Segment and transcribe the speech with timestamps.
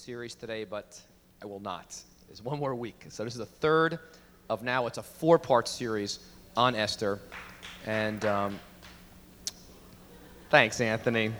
[0.00, 0.98] series today, but
[1.42, 1.94] I will not.
[2.30, 3.04] It's one more week.
[3.10, 3.98] So this is the third
[4.48, 4.86] of now.
[4.86, 6.20] It's a four-part series
[6.56, 7.18] on Esther,
[7.86, 8.58] and um,
[10.48, 11.32] thanks, Anthony.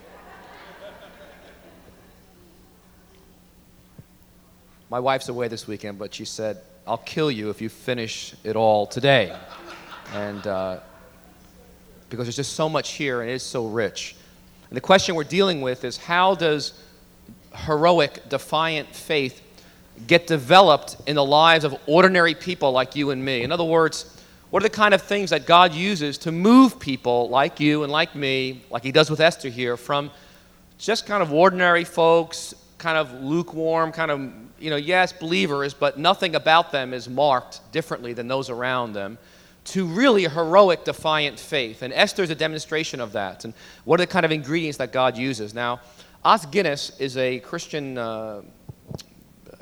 [4.91, 8.57] My wife's away this weekend, but she said, "I'll kill you if you finish it
[8.57, 9.35] all today,"
[10.13, 10.81] and uh,
[12.11, 14.17] because there's just so much here and it is so rich.
[14.69, 16.75] And the question we're dealing with is how does
[17.55, 19.43] heroic, defiant faith
[20.07, 23.43] get developed in the lives of ordinary people like you and me?
[23.43, 24.17] In other words,
[24.51, 27.93] what are the kind of things that God uses to move people like you and
[27.93, 30.11] like me, like He does with Esther here, from
[30.79, 34.21] just kind of ordinary folks, kind of lukewarm, kind of,
[34.59, 39.19] you know, yes, believers, but nothing about them is marked differently than those around them,
[39.67, 41.83] to really heroic, defiant faith.
[41.83, 43.45] And Esther's a demonstration of that.
[43.45, 43.55] And
[43.85, 45.55] what are the kind of ingredients that God uses?
[45.55, 45.81] Now,
[46.23, 49.57] Os Guinness is a Christian uh, uh,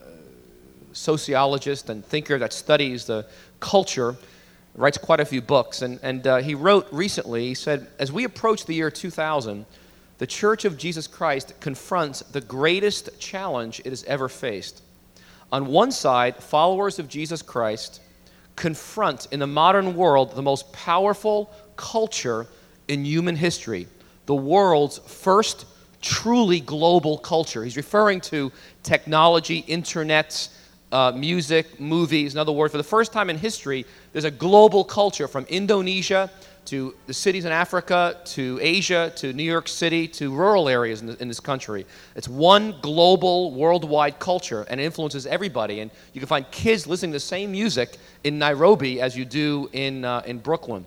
[0.92, 3.24] sociologist and thinker that studies the
[3.60, 4.16] culture,
[4.74, 5.82] writes quite a few books.
[5.82, 9.66] And, and uh, he wrote recently, he said, As we approach the year 2000,
[10.18, 14.82] the Church of Jesus Christ confronts the greatest challenge it has ever faced.
[15.52, 18.00] On one side, followers of Jesus Christ
[18.56, 22.48] confront in the modern world the most powerful culture
[22.88, 23.86] in human history,
[24.26, 25.64] the world's first
[26.00, 27.64] truly global culture.
[27.64, 30.48] He's referring to technology, internet,
[30.92, 32.34] uh, music, movies.
[32.34, 36.30] In other words, for the first time in history, there's a global culture from Indonesia
[36.66, 41.06] to the cities in Africa to Asia to New York City to rural areas in,
[41.06, 41.86] the, in, this country.
[42.14, 45.80] It's one global, worldwide culture and it influences everybody.
[45.80, 49.70] And you can find kids listening to the same music in Nairobi as you do
[49.72, 50.84] in, uh, in Brooklyn.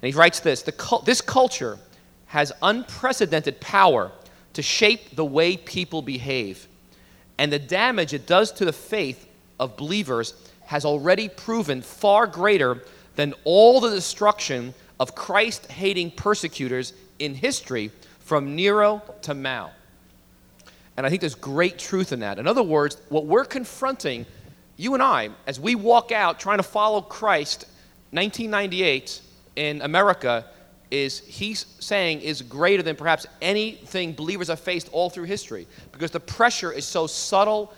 [0.00, 1.78] And he writes this the, This culture
[2.26, 4.10] has unprecedented power
[4.54, 6.66] to shape the way people behave.
[7.38, 9.26] And the damage it does to the faith
[9.58, 10.34] of believers
[10.66, 12.82] has already proven far greater
[13.16, 17.90] than all the destruction of Christ hating persecutors in history
[18.20, 19.70] from Nero to Mao.
[20.96, 22.38] And I think there's great truth in that.
[22.38, 24.26] In other words, what we're confronting,
[24.76, 27.66] you and I, as we walk out trying to follow Christ,
[28.10, 29.20] 1998
[29.56, 30.44] in America,
[30.92, 36.10] is he's saying is greater than perhaps anything believers have faced all through history because
[36.10, 37.72] the pressure is so subtle,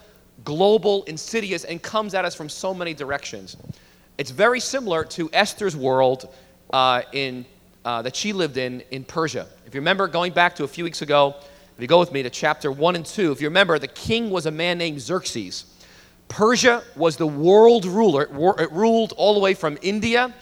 [0.45, 3.57] global, insidious, and comes at us from so many directions.
[4.19, 6.29] It's very similar to Esther's world
[6.73, 7.47] uh, in,
[7.85, 9.47] uh, that she lived in in Persia.
[9.65, 11.37] If you remember, going back to a few weeks ago,
[11.77, 14.31] if you go with me to chapter 1 and 2, if you remember, the king
[14.31, 15.67] was a man named Xerxes.
[16.27, 18.23] Persia was the world ruler,
[18.59, 20.35] it ruled all the way from India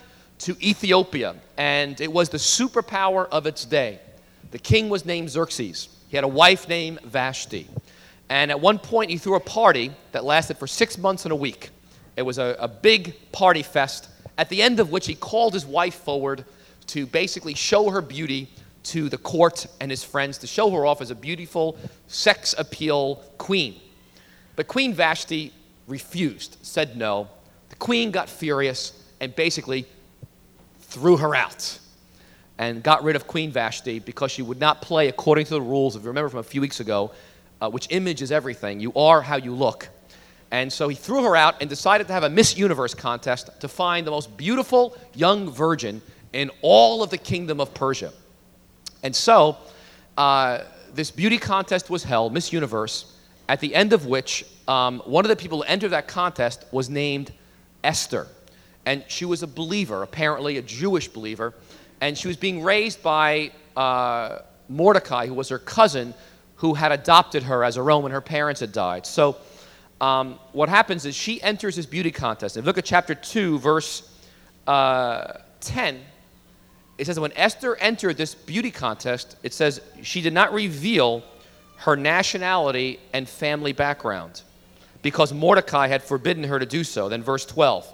[0.43, 4.01] to Ethiopia, and it was the superpower of its day.
[4.51, 5.89] The king was named Xerxes.
[6.09, 7.69] He had a wife named Vashti.
[8.29, 11.37] And at one point, he threw a party that lasted for six months and a
[11.37, 11.71] week.
[12.17, 15.65] It was a, a big party fest, at the end of which he called his
[15.65, 16.45] wife forward
[16.89, 18.49] to basically show her beauty
[18.85, 21.79] to the court and his friends, to show her off as a beautiful
[22.09, 23.81] sex appeal queen.
[24.57, 25.53] But Queen Vashti
[25.87, 27.29] refused, said no.
[27.69, 29.87] The queen got furious and basically
[30.93, 31.79] threw her out
[32.59, 35.97] and got rid of Queen Vashti because she would not play according to the rules,
[35.97, 37.11] if you remember from a few weeks ago,
[37.61, 38.79] uh, which image is everything.
[38.79, 39.89] You are how you look.
[40.51, 43.69] And so he threw her out and decided to have a Miss Universe contest to
[43.69, 46.03] find the most beautiful young virgin
[46.35, 48.13] in all of the kingdom of Persia.
[49.03, 49.57] And so
[50.19, 50.59] uh,
[50.93, 53.17] this beauty contest was held, Miss Universe,
[53.49, 56.91] at the end of which um, one of the people who entered that contest was
[56.91, 57.33] named
[57.83, 58.29] Esther
[58.87, 61.55] and she was a believer, apparently a Jewish believer,
[62.01, 64.39] and she was being raised by uh,
[64.69, 66.15] Mordecai, who was her cousin,
[66.57, 69.07] who had adopted her as own when her parents had died.
[69.07, 69.37] So,
[70.01, 72.57] um, what happens is she enters this beauty contest.
[72.57, 74.11] If you look at chapter 2, verse
[74.67, 76.01] uh, 10,
[76.99, 81.23] it says, When Esther entered this beauty contest, it says she did not reveal
[81.79, 84.43] her nationality and family background
[85.03, 87.09] because Mordecai had forbidden her to do so.
[87.09, 87.93] Then, verse 12.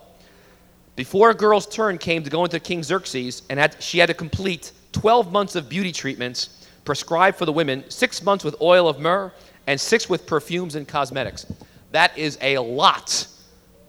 [0.98, 4.14] Before a girl's turn came to go into King Xerxes, and had, she had to
[4.14, 8.98] complete 12 months of beauty treatments prescribed for the women, six months with oil of
[8.98, 9.32] myrrh,
[9.68, 11.46] and six with perfumes and cosmetics.
[11.92, 13.28] That is a lot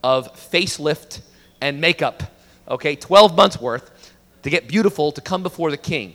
[0.04, 1.22] of facelift
[1.62, 2.22] and makeup,
[2.68, 2.96] okay?
[2.96, 4.14] 12 months worth
[4.44, 6.14] to get beautiful to come before the king.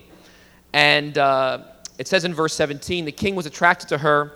[0.73, 1.64] And uh,
[1.99, 4.31] it says in verse 17 the king was attracted to her,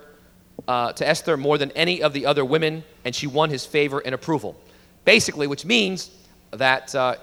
[0.66, 4.02] uh, to Esther, more than any of the other women, and she won his favor
[4.04, 4.60] and approval.
[5.04, 6.10] Basically, which means
[6.52, 7.16] that uh,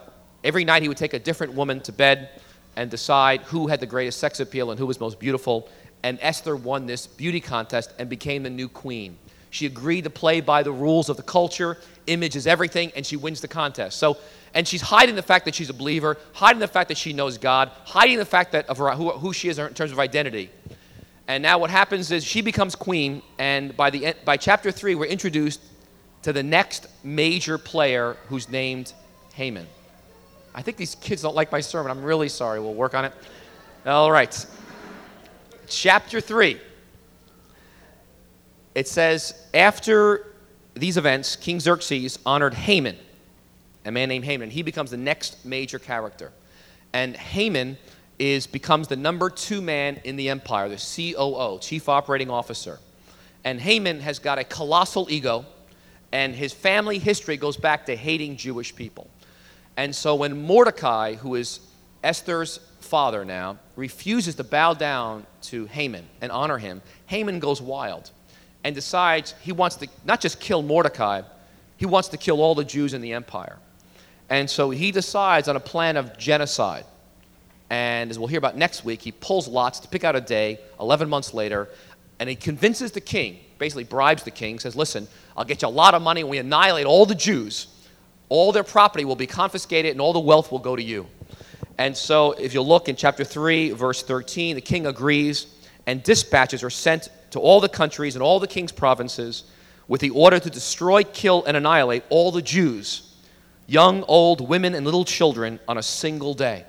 [0.43, 2.41] every night he would take a different woman to bed
[2.75, 5.69] and decide who had the greatest sex appeal and who was most beautiful.
[6.03, 9.17] And Esther won this beauty contest and became the new queen.
[9.49, 11.77] She agreed to play by the rules of the culture.
[12.07, 13.97] Image is everything, and she wins the contest.
[13.97, 14.17] So,
[14.53, 17.37] and she's hiding the fact that she's a believer, hiding the fact that she knows
[17.37, 20.49] God, hiding the fact that of her, who, who she is in terms of identity.
[21.27, 25.05] And now what happens is she becomes queen, and by, the, by chapter 3, we're
[25.05, 25.61] introduced
[26.23, 28.93] to the next major player who's named
[29.35, 29.67] Haman.
[30.53, 31.91] I think these kids don't like my sermon.
[31.91, 32.59] I'm really sorry.
[32.59, 33.13] We'll work on it.
[33.85, 34.45] All right.
[35.67, 36.59] Chapter 3.
[38.73, 40.33] It says, after
[40.73, 42.97] these events, King Xerxes honored Haman,
[43.85, 44.49] a man named Haman.
[44.49, 46.31] He becomes the next major character.
[46.93, 47.77] And Haman
[48.17, 52.79] is becomes the number two man in the empire, the COO, Chief Operating Officer.
[53.43, 55.45] And Haman has got a colossal ego,
[56.11, 59.09] and his family history goes back to hating Jewish people.
[59.77, 61.59] And so when Mordecai, who is
[62.03, 68.11] Esther's father now, refuses to bow down to Haman and honor him, Haman goes wild
[68.63, 71.21] and decides he wants to not just kill Mordecai,
[71.77, 73.57] he wants to kill all the Jews in the empire.
[74.29, 76.85] And so he decides on a plan of genocide.
[77.69, 80.59] And as we'll hear about next week, he pulls lots to pick out a day
[80.79, 81.69] 11 months later,
[82.19, 85.69] and he convinces the king, basically bribes the king, says, Listen, I'll get you a
[85.69, 87.67] lot of money, and we annihilate all the Jews.
[88.29, 91.07] All their property will be confiscated, and all the wealth will go to you.
[91.77, 95.47] And so, if you look in chapter 3, verse 13, the king agrees,
[95.85, 99.43] and dispatches are sent to all the countries and all the king's provinces
[99.87, 103.13] with the order to destroy, kill, and annihilate all the Jews,
[103.67, 106.65] young, old, women, and little children, on a single day.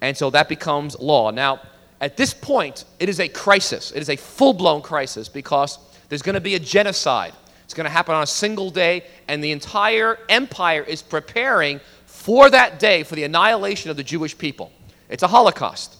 [0.00, 1.30] And so that becomes law.
[1.30, 1.60] Now,
[2.00, 3.90] at this point, it is a crisis.
[3.90, 5.78] It is a full blown crisis because
[6.08, 7.32] there's going to be a genocide.
[7.68, 12.48] It's going to happen on a single day, and the entire empire is preparing for
[12.48, 14.72] that day for the annihilation of the Jewish people.
[15.10, 15.94] It's a Holocaust.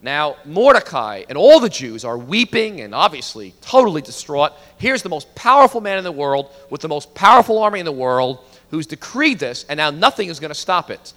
[0.00, 4.54] Now, Mordecai and all the Jews are weeping and obviously totally distraught.
[4.78, 7.92] Here's the most powerful man in the world with the most powerful army in the
[7.92, 11.12] world who's decreed this, and now nothing is going to stop it.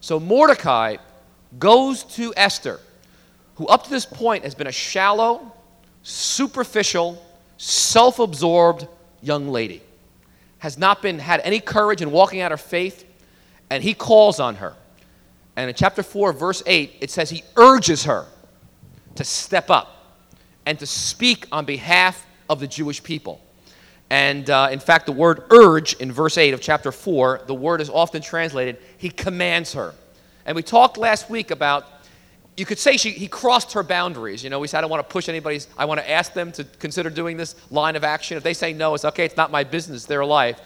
[0.00, 0.96] So Mordecai
[1.58, 2.80] goes to Esther,
[3.56, 5.52] who up to this point has been a shallow,
[6.02, 7.22] superficial,
[7.58, 8.88] self absorbed
[9.22, 9.82] young lady,
[10.58, 13.04] has not been had any courage in walking out her faith,
[13.70, 14.74] and he calls on her.
[15.56, 18.26] And in chapter 4, verse 8, it says he urges her
[19.16, 20.16] to step up
[20.66, 23.40] and to speak on behalf of the Jewish people.
[24.10, 27.80] And uh, in fact, the word urge in verse 8 of chapter 4, the word
[27.80, 29.94] is often translated, he commands her.
[30.46, 31.97] And we talked last week about,
[32.58, 34.42] you could say she, he crossed her boundaries.
[34.42, 36.50] You know, we said, I don't want to push anybody's, I want to ask them
[36.52, 38.36] to consider doing this line of action.
[38.36, 40.60] If they say no, it's okay, it's not my business, their life.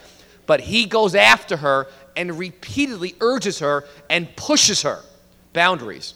[0.46, 5.00] But he goes after her and repeatedly urges her and pushes her
[5.52, 6.14] boundaries.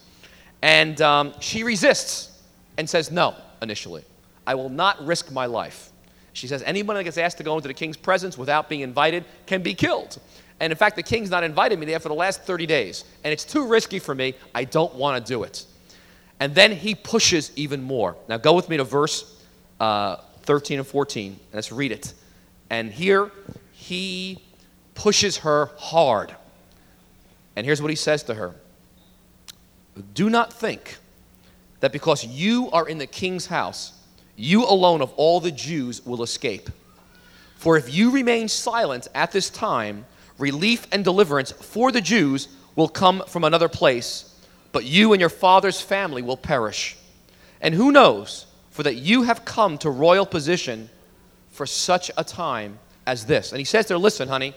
[0.63, 2.43] And um, she resists
[2.79, 4.03] and says no initially.
[4.47, 5.91] I will not risk my life.
[6.33, 9.27] She says anyone that gets asked to go into the king's presence without being invited
[9.45, 10.19] can be killed.
[10.61, 13.05] And in fact, the king's not invited me there for the last 30 days.
[13.25, 14.35] And it's too risky for me.
[14.55, 15.65] I don't want to do it.
[16.41, 18.17] And then he pushes even more.
[18.29, 19.41] Now go with me to verse
[19.81, 21.33] uh, 13 and 14.
[21.33, 22.15] And Let's read it.
[22.71, 23.31] And here
[23.73, 24.43] he
[24.95, 26.35] pushes her hard.
[27.55, 28.55] And here's what he says to her
[30.15, 30.97] Do not think
[31.81, 33.93] that because you are in the king's house,
[34.37, 36.71] you alone of all the Jews will escape.
[37.57, 40.05] For if you remain silent at this time,
[40.39, 44.35] relief and deliverance for the Jews will come from another place,
[44.73, 46.97] but you and your father's family will perish.
[47.61, 50.91] And who knows, for that you have come to royal position
[51.51, 53.53] for such a time as this.
[53.53, 54.55] And he says there, listen, honey,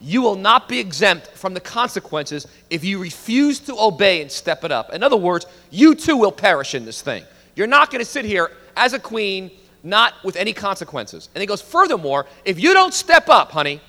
[0.00, 4.62] you will not be exempt from the consequences if you refuse to obey and step
[4.62, 4.94] it up.
[4.94, 7.24] In other words, you too will perish in this thing.
[7.56, 9.50] You're not going to sit here as a queen,
[9.82, 11.28] not with any consequences.
[11.34, 13.80] And he goes, furthermore, if you don't step up, honey,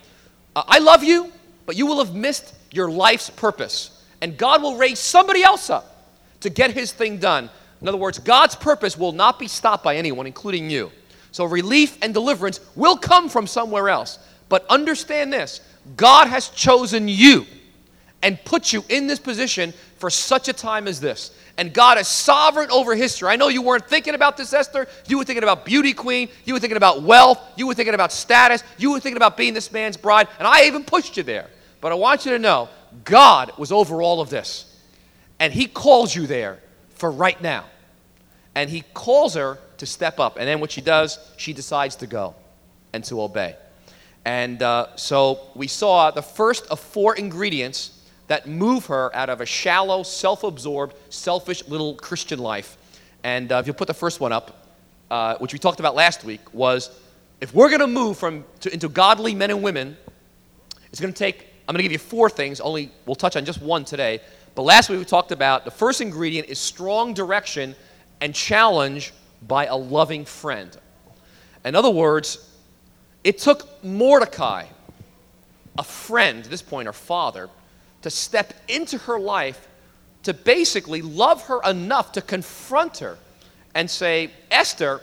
[0.56, 1.32] uh, I love you,
[1.65, 4.03] but you will have missed your life's purpose.
[4.22, 7.50] And God will raise somebody else up to get his thing done.
[7.82, 10.91] In other words, God's purpose will not be stopped by anyone, including you.
[11.32, 14.20] So relief and deliverance will come from somewhere else.
[14.50, 15.62] But understand this
[15.96, 17.46] God has chosen you
[18.22, 21.32] and put you in this position for such a time as this.
[21.59, 23.27] And God is sovereign over history.
[23.27, 24.87] I know you weren't thinking about this, Esther.
[25.09, 26.29] You were thinking about beauty queen.
[26.45, 27.37] You were thinking about wealth.
[27.57, 28.63] You were thinking about status.
[28.77, 30.29] You were thinking about being this man's bride.
[30.39, 31.49] And I even pushed you there.
[31.81, 32.69] But I want you to know
[33.03, 34.73] God was over all of this.
[35.37, 36.59] And He calls you there
[36.91, 37.65] for right now.
[38.55, 40.37] And He calls her to step up.
[40.37, 42.35] And then what she does, she decides to go
[42.93, 43.57] and to obey.
[44.23, 47.99] And uh, so we saw the first of four ingredients
[48.29, 52.77] that move her out of a shallow, self absorbed, selfish little Christian life.
[53.24, 54.67] And uh, if you'll put the first one up,
[55.12, 56.91] uh, which we talked about last week, was
[57.41, 59.98] if we're going to move from to, into godly men and women,
[60.91, 61.48] it's going to take.
[61.67, 62.62] I'm going to give you four things.
[62.62, 64.21] Only we'll touch on just one today.
[64.55, 67.75] But last week we talked about the first ingredient is strong direction
[68.21, 69.12] and challenge
[69.48, 70.75] by a loving friend.
[71.65, 72.50] In other words,
[73.24, 74.65] it took Mordecai,
[75.77, 77.50] a friend, at this point her father,
[78.01, 79.68] to step into her life
[80.24, 83.18] to basically love her enough to confront her
[83.75, 85.01] and say, Esther,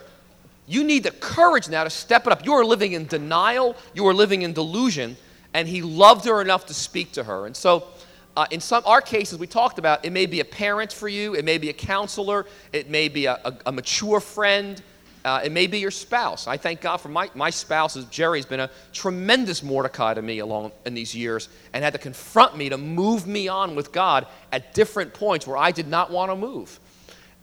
[0.67, 2.45] you need the courage now to step it up.
[2.45, 5.17] You are living in denial, you are living in delusion.
[5.55, 7.47] And he loved her enough to speak to her.
[7.47, 7.88] And so,
[8.37, 11.35] uh, in some our cases, we talked about it may be a parent for you,
[11.35, 14.83] it may be a counselor, it may be a, a, a mature friend,
[15.26, 16.47] uh, it may be your spouse.
[16.47, 20.38] I thank God for my, my spouse, Geri, has been a tremendous Mordecai to me
[20.38, 24.28] along in these years and had to confront me to move me on with God
[24.52, 26.78] at different points where I did not want to move.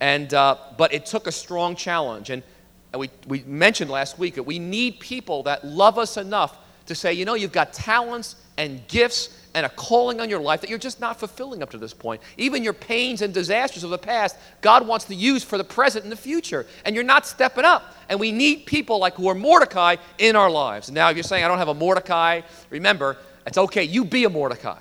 [0.00, 2.30] And, uh, but it took a strong challenge.
[2.30, 2.42] And,
[2.96, 7.12] we, we mentioned last week that we need people that love us enough to say,
[7.12, 10.78] you know, you've got talents and gifts and a calling on your life that you're
[10.78, 12.20] just not fulfilling up to this point.
[12.36, 16.04] Even your pains and disasters of the past, God wants to use for the present
[16.04, 16.66] and the future.
[16.84, 17.94] And you're not stepping up.
[18.08, 20.90] And we need people like who are Mordecai in our lives.
[20.90, 23.84] Now, if you're saying, I don't have a Mordecai, remember, it's okay.
[23.84, 24.80] You be a Mordecai.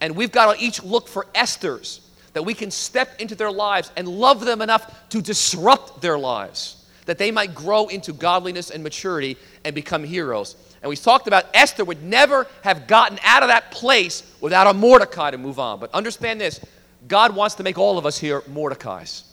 [0.00, 2.00] And we've got to each look for Esther's
[2.32, 6.84] that we can step into their lives and love them enough to disrupt their lives,
[7.06, 10.54] that they might grow into godliness and maturity and become heroes.
[10.82, 14.72] And we talked about Esther would never have gotten out of that place without a
[14.72, 15.78] Mordecai to move on.
[15.78, 16.60] But understand this
[17.06, 19.24] God wants to make all of us here Mordecais.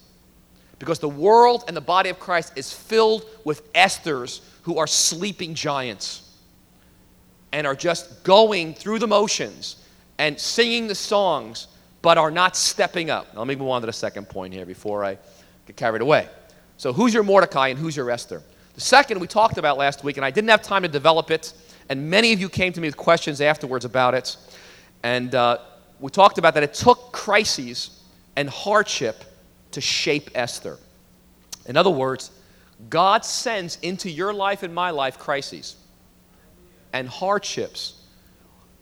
[0.79, 5.55] Because the world and the body of Christ is filled with Esthers who are sleeping
[5.55, 6.29] giants
[7.51, 9.77] and are just going through the motions
[10.19, 11.67] and singing the songs,
[12.01, 13.33] but are not stepping up.
[13.33, 15.17] Now, let me move on to the second point here before I
[15.65, 16.27] get carried away.
[16.77, 18.43] So, who's your Mordecai and who's your Esther?
[18.77, 21.51] The second we talked about last week, and I didn't have time to develop it,
[21.89, 24.37] and many of you came to me with questions afterwards about it.
[25.01, 25.57] And uh,
[25.99, 28.03] we talked about that it took crises
[28.35, 29.23] and hardship
[29.71, 30.77] to shape Esther.
[31.65, 32.29] In other words,
[32.87, 35.75] God sends into your life and my life crises
[36.93, 38.03] and hardships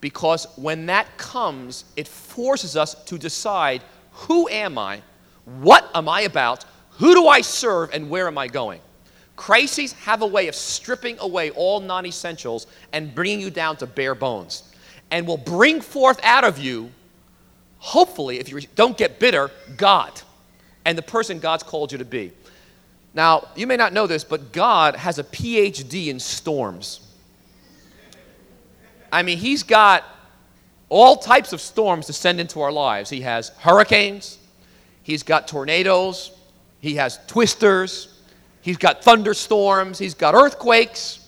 [0.01, 5.01] because when that comes, it forces us to decide who am I,
[5.45, 8.81] what am I about, who do I serve, and where am I going?
[9.35, 13.87] Crises have a way of stripping away all non essentials and bringing you down to
[13.87, 14.71] bare bones
[15.11, 16.91] and will bring forth out of you,
[17.79, 20.21] hopefully, if you don't get bitter, God
[20.85, 22.31] and the person God's called you to be.
[23.13, 26.99] Now, you may not know this, but God has a PhD in storms.
[29.11, 30.03] I mean, He's got
[30.89, 33.09] all types of storms to send into our lives.
[33.09, 34.37] He has hurricanes,
[35.01, 36.31] He's got tornadoes,
[36.79, 38.14] He has twisters,
[38.65, 41.19] He's got thunderstorms, he's got earthquakes,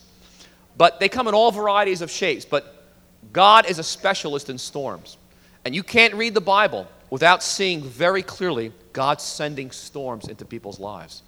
[0.75, 2.45] but they come in all varieties of shapes.
[2.45, 2.83] But
[3.31, 5.17] God is a specialist in storms.
[5.63, 10.79] And you can't read the Bible without seeing very clearly God sending storms into people's
[10.79, 11.21] lives.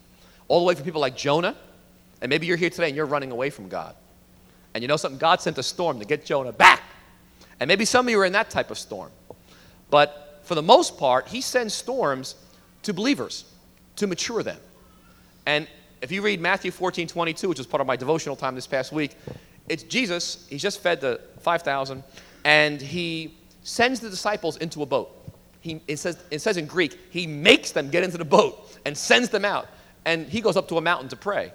[0.48, 1.56] All the way from people like Jonah,
[2.24, 3.94] and maybe you're here today and you're running away from God.
[4.74, 5.20] And you know something?
[5.20, 6.82] God sent a storm to get Jonah back.
[7.60, 9.12] And maybe some of you are in that type of storm.
[9.92, 12.34] But for the most part, He sends storms
[12.82, 13.46] to believers
[13.98, 14.58] to mature them.
[15.46, 15.68] And
[16.02, 18.92] if you read Matthew 14, 22, which was part of my devotional time this past
[18.92, 19.16] week,
[19.68, 22.04] it's Jesus, he's just fed the 5,000,
[22.46, 25.16] and he sends the disciples into a boat.
[25.62, 28.98] He, it, says, it says in Greek, he makes them get into the boat and
[28.98, 29.68] sends them out.
[30.06, 31.52] And he goes up to a mountain to pray.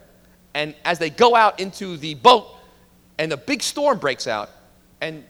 [0.53, 2.47] And as they go out into the boat,
[3.19, 4.51] and a big storm breaks out,
[5.01, 5.25] and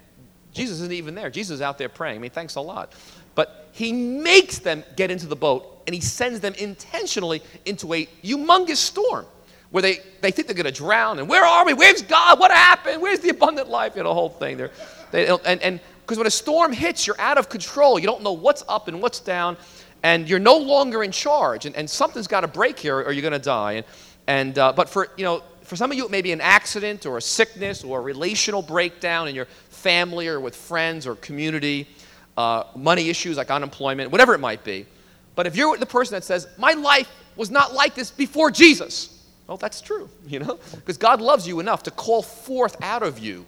[0.52, 1.30] Jesus isn't even there.
[1.30, 2.16] Jesus is out there praying.
[2.16, 2.92] I mean, thanks a lot.
[3.34, 8.06] But he makes them get into the boat and he sends them intentionally into a
[8.22, 9.26] humongous storm
[9.70, 11.18] where they, they think they're going to drown.
[11.18, 11.74] And where are we?
[11.74, 12.38] Where's God?
[12.38, 13.02] What happened?
[13.02, 13.96] Where's the abundant life?
[13.96, 14.56] You know, the whole thing.
[14.56, 14.70] They're,
[15.10, 17.98] they, and and because when a storm hits, you're out of control.
[17.98, 19.56] You don't know what's up and what's down,
[20.02, 21.66] and you're no longer in charge.
[21.66, 23.72] And, and something's got to break here, or you're going to die.
[23.72, 23.86] And,
[24.26, 27.06] and uh, but for you know, for some of you, it may be an accident
[27.06, 31.88] or a sickness or a relational breakdown in your family or with friends or community,
[32.36, 34.86] uh, money issues like unemployment, whatever it might be.
[35.34, 39.24] But if you're the person that says, My life was not like this before Jesus,
[39.46, 40.58] well, that's true, you know?
[40.74, 43.44] Because God loves you enough to call forth out of you,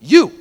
[0.00, 0.32] you,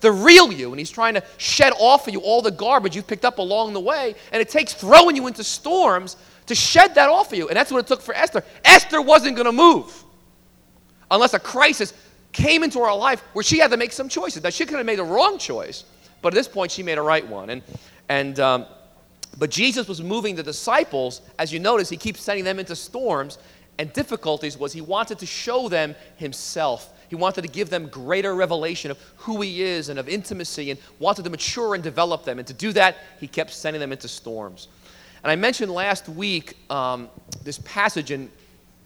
[0.00, 0.70] the real you.
[0.70, 3.72] And He's trying to shed off of you all the garbage you've picked up along
[3.72, 4.14] the way.
[4.32, 6.16] And it takes throwing you into storms
[6.46, 7.48] to shed that off of you.
[7.48, 8.44] And that's what it took for Esther.
[8.64, 10.04] Esther wasn't going to move
[11.10, 11.94] unless a crisis
[12.32, 14.42] came into her life where she had to make some choices.
[14.42, 15.84] Now, she could have made a wrong choice,
[16.20, 17.50] but at this point, she made a right one.
[17.50, 17.62] And,
[18.08, 18.66] and, um,
[19.38, 21.22] but Jesus was moving the disciples.
[21.38, 23.38] As you notice, he keeps sending them into storms.
[23.78, 26.92] and difficulties was he wanted to show them himself.
[27.08, 30.78] He wanted to give them greater revelation of who he is and of intimacy and
[30.98, 32.38] wanted to mature and develop them.
[32.38, 34.68] And to do that, he kept sending them into storms.
[35.22, 37.08] And I mentioned last week um,
[37.42, 38.30] this passage in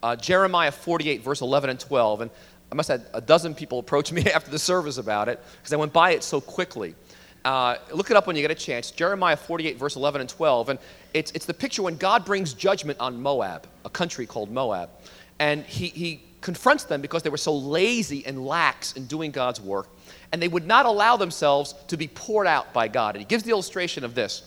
[0.01, 2.21] uh, Jeremiah 48, verse 11 and 12.
[2.21, 2.31] And
[2.71, 5.77] I must have a dozen people approach me after the service about it because I
[5.77, 6.95] went by it so quickly.
[7.49, 8.91] Uh, look it up when you get a chance.
[8.91, 10.69] Jeremiah 48, verse 11 and 12.
[10.69, 10.77] And
[11.15, 14.91] it's, it's the picture when God brings judgment on Moab, a country called Moab.
[15.39, 19.59] And he, he confronts them because they were so lazy and lax in doing God's
[19.59, 19.87] work.
[20.31, 23.15] And they would not allow themselves to be poured out by God.
[23.15, 24.43] And he gives the illustration of this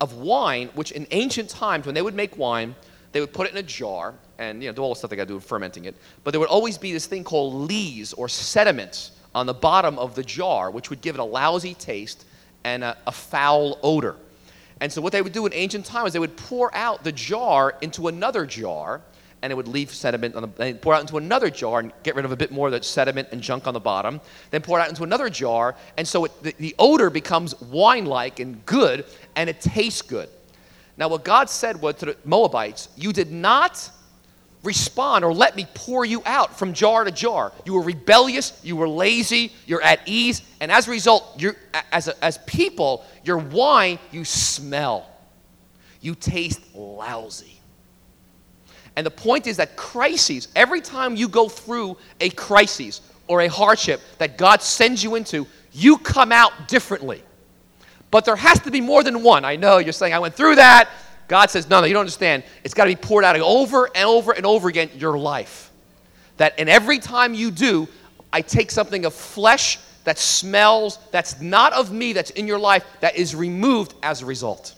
[0.00, 2.74] of wine, which in ancient times, when they would make wine,
[3.12, 5.16] they would put it in a jar and you know, do all the stuff they
[5.16, 5.94] got to do with fermenting it.
[6.24, 10.16] But there would always be this thing called lees or sediments on the bottom of
[10.16, 12.24] the jar, which would give it a lousy taste
[12.64, 14.16] and a, a foul odor.
[14.80, 17.76] And so what they would do in ancient times, they would pour out the jar
[17.82, 19.02] into another jar,
[19.42, 20.48] and it would leave sediment on the.
[20.48, 22.82] They pour out into another jar and get rid of a bit more of the
[22.82, 24.20] sediment and junk on the bottom.
[24.50, 28.40] Then pour it out into another jar, and so it, the, the odor becomes wine-like
[28.40, 29.04] and good,
[29.36, 30.28] and it tastes good.
[30.96, 33.90] Now, what God said was to the Moabites, "You did not
[34.62, 37.52] respond or let me pour you out from jar to jar.
[37.64, 41.56] You were rebellious, you were lazy, you're at ease, and as a result, you're,
[41.92, 45.06] as, a, as people, your wine, you smell.
[46.00, 47.60] You taste lousy.
[48.96, 53.48] And the point is that crises, every time you go through a crisis or a
[53.48, 57.22] hardship that God sends you into, you come out differently.
[58.10, 59.44] But there has to be more than one.
[59.44, 60.90] I know you're saying, I went through that,
[61.30, 62.42] God says, no, no, you don't understand.
[62.64, 65.70] It's got to be poured out over and over and over again your life.
[66.38, 67.86] That, and every time you do,
[68.32, 72.84] I take something of flesh that smells, that's not of me, that's in your life,
[72.98, 74.74] that is removed as a result.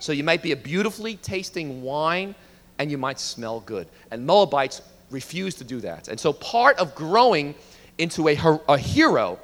[0.00, 2.34] So you might be a beautifully tasting wine
[2.78, 3.88] and you might smell good.
[4.10, 6.08] And Moabites refuse to do that.
[6.08, 7.54] And so part of growing
[7.96, 9.38] into a, a hero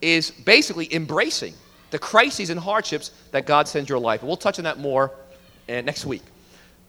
[0.00, 1.52] is basically embracing
[1.90, 4.22] the crises and hardships that God sends your life.
[4.22, 5.12] We'll touch on that more
[5.70, 6.22] uh, next week.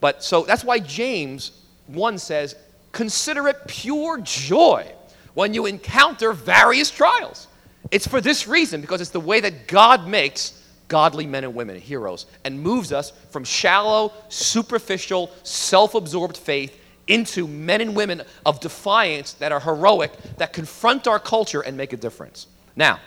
[0.00, 1.52] But so that's why James
[1.86, 2.56] 1 says,
[2.92, 4.86] Consider it pure joy
[5.34, 7.48] when you encounter various trials.
[7.90, 11.80] It's for this reason, because it's the way that God makes godly men and women
[11.80, 18.60] heroes and moves us from shallow, superficial, self absorbed faith into men and women of
[18.60, 22.46] defiance that are heroic, that confront our culture and make a difference.
[22.76, 23.00] Now,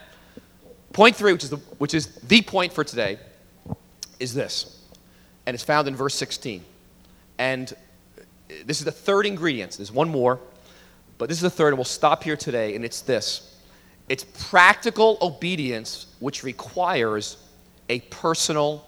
[0.93, 3.19] point three, which is the, which is the point for today,
[4.19, 4.81] is this
[5.45, 6.63] and it's found in verse 16.
[7.37, 7.73] And
[8.17, 9.77] uh, this is the third ingredient.
[9.77, 10.39] There's one more,
[11.17, 13.51] but this is the third, and we'll stop here today, and it's this
[14.07, 17.37] it's practical obedience, which requires
[17.89, 18.85] a personal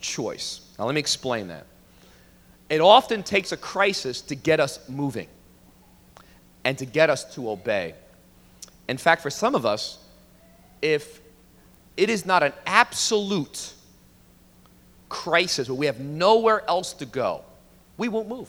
[0.00, 0.60] choice.
[0.78, 1.66] Now, let me explain that.
[2.68, 5.28] It often takes a crisis to get us moving
[6.64, 7.94] and to get us to obey.
[8.88, 9.98] In fact, for some of us,
[10.82, 11.20] if
[11.96, 13.72] it is not an absolute
[15.08, 17.42] crisis where we have nowhere else to go,
[17.96, 18.48] we won't move.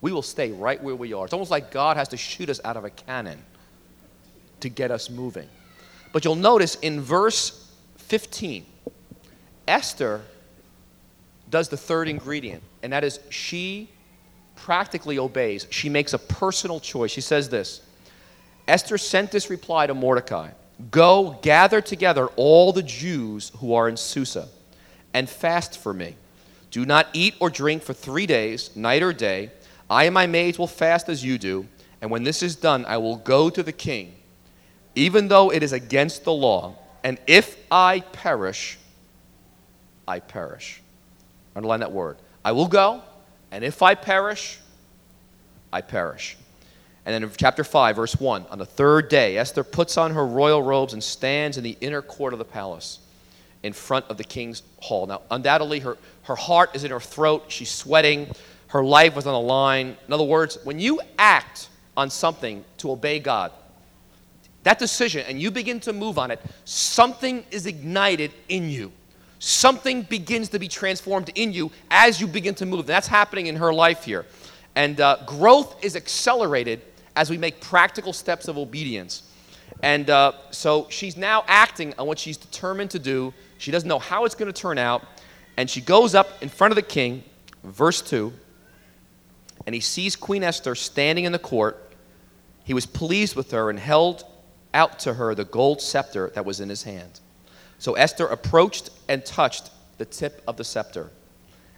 [0.00, 1.24] We will stay right where we are.
[1.24, 3.38] It's almost like God has to shoot us out of a cannon
[4.60, 5.48] to get us moving.
[6.12, 8.66] But you'll notice in verse 15,
[9.68, 10.22] Esther
[11.48, 13.88] does the third ingredient, and that is she
[14.56, 15.66] practically obeys.
[15.70, 17.10] She makes a personal choice.
[17.10, 17.82] She says this
[18.66, 20.50] Esther sent this reply to Mordecai
[20.90, 24.48] Go gather together all the Jews who are in Susa
[25.14, 26.16] and fast for me.
[26.70, 29.50] Do not eat or drink for three days, night or day.
[29.90, 31.66] I and my maids will fast as you do,
[32.00, 34.14] and when this is done, I will go to the king,
[34.94, 36.76] even though it is against the law.
[37.04, 38.78] And if I perish,
[40.08, 40.80] I perish.
[41.54, 42.16] Underline that word.
[42.44, 43.02] I will go,
[43.50, 44.58] and if I perish,
[45.72, 46.38] I perish.
[47.04, 50.24] And then in chapter 5, verse 1, on the third day, Esther puts on her
[50.24, 53.00] royal robes and stands in the inner court of the palace
[53.62, 55.06] in front of the king's hall.
[55.06, 57.44] Now, undoubtedly, her, her heart is in her throat.
[57.48, 58.28] She's sweating.
[58.68, 59.96] Her life was on the line.
[60.06, 63.52] In other words, when you act on something to obey God,
[64.62, 68.92] that decision, and you begin to move on it, something is ignited in you.
[69.40, 72.86] Something begins to be transformed in you as you begin to move.
[72.86, 74.24] That's happening in her life here.
[74.76, 76.80] And uh, growth is accelerated
[77.16, 79.24] as we make practical steps of obedience.
[79.82, 84.00] And uh, so she's now acting on what she's determined to do she doesn't know
[84.00, 85.04] how it's going to turn out.
[85.56, 87.22] And she goes up in front of the king,
[87.62, 88.32] verse 2,
[89.66, 91.92] and he sees Queen Esther standing in the court.
[92.64, 94.24] He was pleased with her and held
[94.74, 97.20] out to her the gold scepter that was in his hand.
[97.78, 101.10] So Esther approached and touched the tip of the scepter.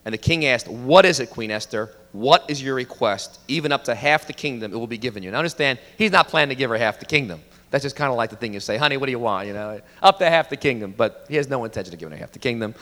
[0.07, 1.91] And the king asked, What is it, Queen Esther?
[2.13, 3.41] What is your request?
[3.47, 5.29] Even up to half the kingdom, it will be given you.
[5.29, 7.43] And understand, he's not planning to give her half the kingdom.
[7.75, 9.49] That's just kind of like the thing you say, honey, what do you want?
[9.49, 10.95] You know, up to half the kingdom.
[10.97, 12.73] But he has no intention of giving her half the kingdom.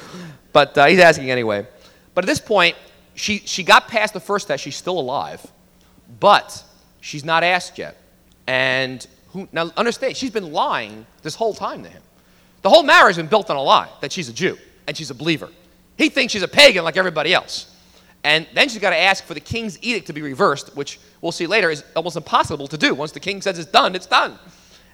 [0.52, 1.66] But uh, he's asking anyway.
[2.12, 2.76] But at this point,
[3.14, 4.62] she, she got past the first test.
[4.62, 5.50] She's still alive.
[6.20, 6.62] But
[7.00, 7.96] she's not asked yet.
[8.46, 12.02] And who, now understand, she's been lying this whole time to him.
[12.60, 15.10] The whole marriage has been built on a lie that she's a Jew and she's
[15.10, 15.48] a believer.
[15.96, 17.74] He thinks she's a pagan like everybody else.
[18.24, 21.32] And then she's got to ask for the king's edict to be reversed, which we'll
[21.32, 22.94] see later is almost impossible to do.
[22.94, 24.38] Once the king says it's done, it's done.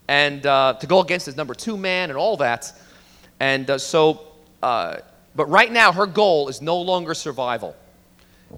[0.09, 2.73] And uh, to go against his number two man and all that.
[3.41, 4.27] And uh, so,
[4.63, 4.97] uh,
[5.37, 7.77] but right now, her goal is no longer survival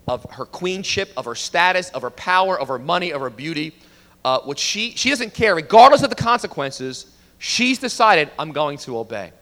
[0.06, 3.74] of her queenship, of her status, of her power, of her money, of her beauty.
[4.22, 8.98] Uh, which she, she doesn't care, regardless of the consequences, she's decided, I'm going to
[8.98, 9.32] obey.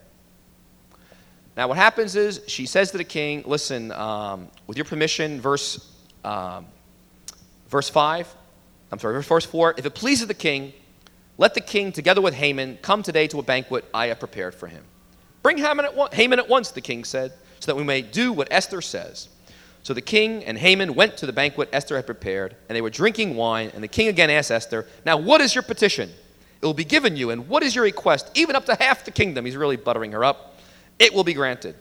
[1.57, 5.93] Now, what happens is she says to the king, Listen, um, with your permission, verse,
[6.25, 6.67] um,
[7.69, 8.33] verse 5,
[8.93, 10.73] I'm sorry, verse 4, if it pleases the king,
[11.39, 14.67] let the king, together with Haman, come today to a banquet I have prepared for
[14.67, 14.85] him.
[15.43, 18.33] Bring Haman at, once, Haman at once, the king said, so that we may do
[18.33, 19.29] what Esther says.
[19.83, 22.91] So the king and Haman went to the banquet Esther had prepared, and they were
[22.91, 23.71] drinking wine.
[23.73, 26.11] And the king again asked Esther, Now, what is your petition?
[26.61, 27.31] It will be given you.
[27.31, 28.31] And what is your request?
[28.35, 29.45] Even up to half the kingdom.
[29.45, 30.49] He's really buttering her up
[30.99, 31.77] it will be granted.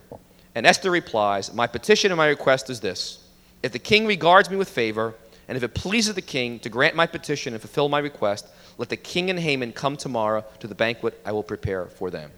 [0.56, 3.20] And Esther replies, My petition and my request is this
[3.64, 5.16] If the king regards me with favor,
[5.48, 8.90] and if it pleases the king to grant my petition and fulfill my request, let
[8.90, 12.32] the king and Haman come tomorrow to the banquet I will prepare for them.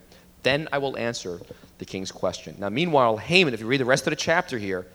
[0.44, 1.40] Then I will answer
[1.80, 2.56] the king's question.
[2.60, 4.88] Now, meanwhile, Haman, if you read the rest of the chapter here,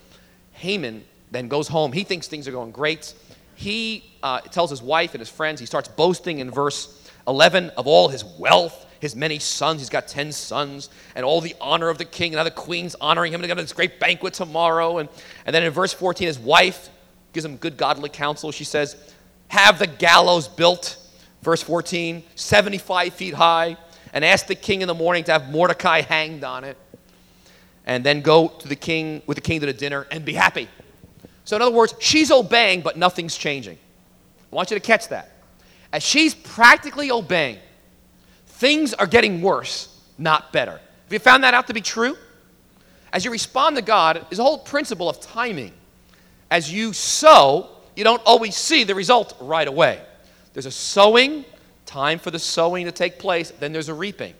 [0.52, 1.92] Haman then goes home.
[1.92, 3.12] He thinks things are going great.
[3.56, 7.86] He uh, tells his wife and his friends, he starts boasting in verse 11 of
[7.86, 9.80] all his wealth his many sons.
[9.82, 12.96] He's got 10 sons, and all the honor of the king, and now the queen's
[13.00, 14.96] honoring him, and they got this great banquet tomorrow.
[14.96, 15.10] And,
[15.44, 16.88] and then in verse 14, his wife
[17.34, 18.50] gives him good godly counsel.
[18.50, 19.12] She says,
[19.48, 20.96] Have the gallows built,
[21.44, 23.76] verse 14, 75 feet high,
[24.12, 26.76] and ask the king in the morning to have Mordecai hanged on it.
[27.86, 30.68] And then go to the king with the king to the dinner and be happy.
[31.44, 33.78] So, in other words, she's obeying, but nothing's changing.
[34.50, 35.30] I want you to catch that.
[35.92, 37.58] As she's practically obeying,
[38.54, 40.70] Things are getting worse, not better.
[40.70, 42.16] Have you found that out to be true?
[43.12, 45.72] As you respond to God, is a whole principle of timing.
[46.52, 50.00] As you sow, you don't always see the result right away.
[50.54, 51.44] There's a sowing,
[51.84, 54.34] time for the sowing to take place, then there's a reaping.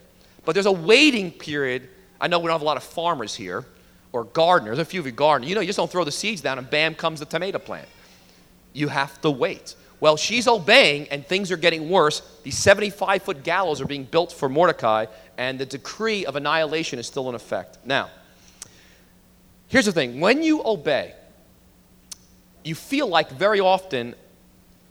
[0.44, 1.88] But there's a waiting period.
[2.20, 3.66] I know we don't have a lot of farmers here
[4.12, 4.78] or gardeners.
[4.78, 5.48] A few of you gardeners.
[5.48, 7.88] You know, you just don't throw the seeds down and bam comes the tomato plant.
[8.72, 9.74] You have to wait.
[10.00, 12.20] Well, she's obeying and things are getting worse.
[12.42, 15.06] These 75 foot gallows are being built for Mordecai,
[15.38, 17.78] and the decree of annihilation is still in effect.
[17.84, 18.10] Now,
[19.68, 21.14] here's the thing when you obey,
[22.64, 24.14] you feel like very often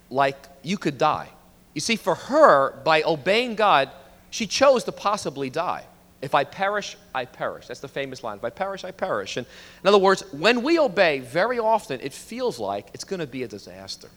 [0.09, 1.29] like you could die.
[1.73, 3.89] You see, for her, by obeying God,
[4.29, 5.85] she chose to possibly die.
[6.21, 7.67] If I perish, I perish.
[7.67, 8.37] That's the famous line.
[8.37, 9.37] If I perish, I perish.
[9.37, 9.45] And
[9.83, 13.43] in other words, when we obey, very often it feels like it's going to be
[13.43, 14.09] a disaster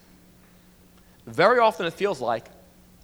[1.27, 2.47] very often it feels like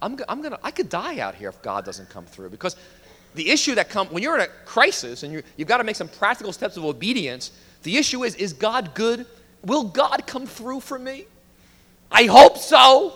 [0.01, 2.51] I'm, I'm gonna, I could die out here if God doesn't come through.
[2.51, 2.77] Because
[3.35, 5.97] the issue that comes when you're in a crisis and you you've got to make
[5.97, 7.51] some practical steps of obedience,
[7.83, 9.27] the issue is is God good?
[9.65, 11.25] Will God come through for me?
[12.11, 13.15] I hope so.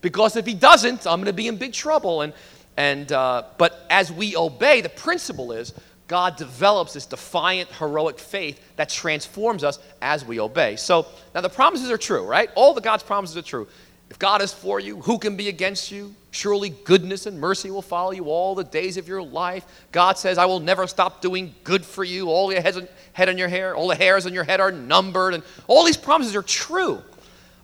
[0.00, 2.22] Because if he doesn't, I'm going to be in big trouble.
[2.22, 2.32] And,
[2.76, 5.74] and, uh, but as we obey, the principle is
[6.08, 10.76] God develops this defiant, heroic faith that transforms us as we obey.
[10.76, 12.50] So now the promises are true, right?
[12.56, 13.68] All the God's promises are true.
[14.10, 16.12] If God is for you, who can be against you?
[16.32, 19.64] Surely goodness and mercy will follow you all the days of your life.
[19.92, 22.28] God says, I will never stop doing good for you.
[22.28, 25.44] All your head on your hair, all the hairs on your head are numbered, and
[25.68, 27.02] all these promises are true.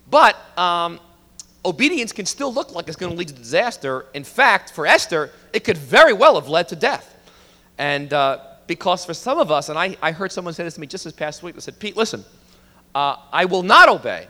[0.09, 1.01] But um,
[1.67, 4.05] obedience can still look like it's going to lead to disaster.
[4.13, 7.13] In fact, for Esther, it could very well have led to death.
[7.77, 10.81] And uh, because for some of us, and I, I heard someone say this to
[10.81, 12.23] me just this past week, they said, Pete, listen,
[12.95, 14.27] uh, I will not obey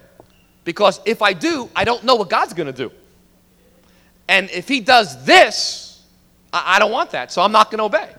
[0.64, 2.92] because if I do, I don't know what God's going to do.
[4.28, 6.04] And if He does this,
[6.52, 8.14] I, I don't want that, so I'm not going to obey.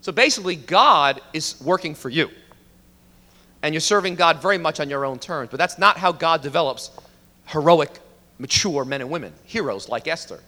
[0.00, 2.30] So basically, God is working for you.
[3.62, 5.50] And you're serving God very much on your own terms.
[5.50, 6.90] But that's not how God develops
[7.46, 7.98] heroic,
[8.38, 10.40] mature men and women, heroes like Esther.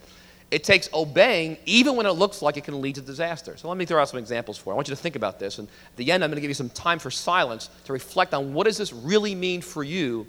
[0.51, 3.57] It takes obeying even when it looks like it can lead to disaster.
[3.57, 4.72] So let me throw out some examples for you.
[4.72, 5.59] I want you to think about this.
[5.59, 8.33] And at the end, I'm going to give you some time for silence to reflect
[8.33, 10.27] on what does this really mean for you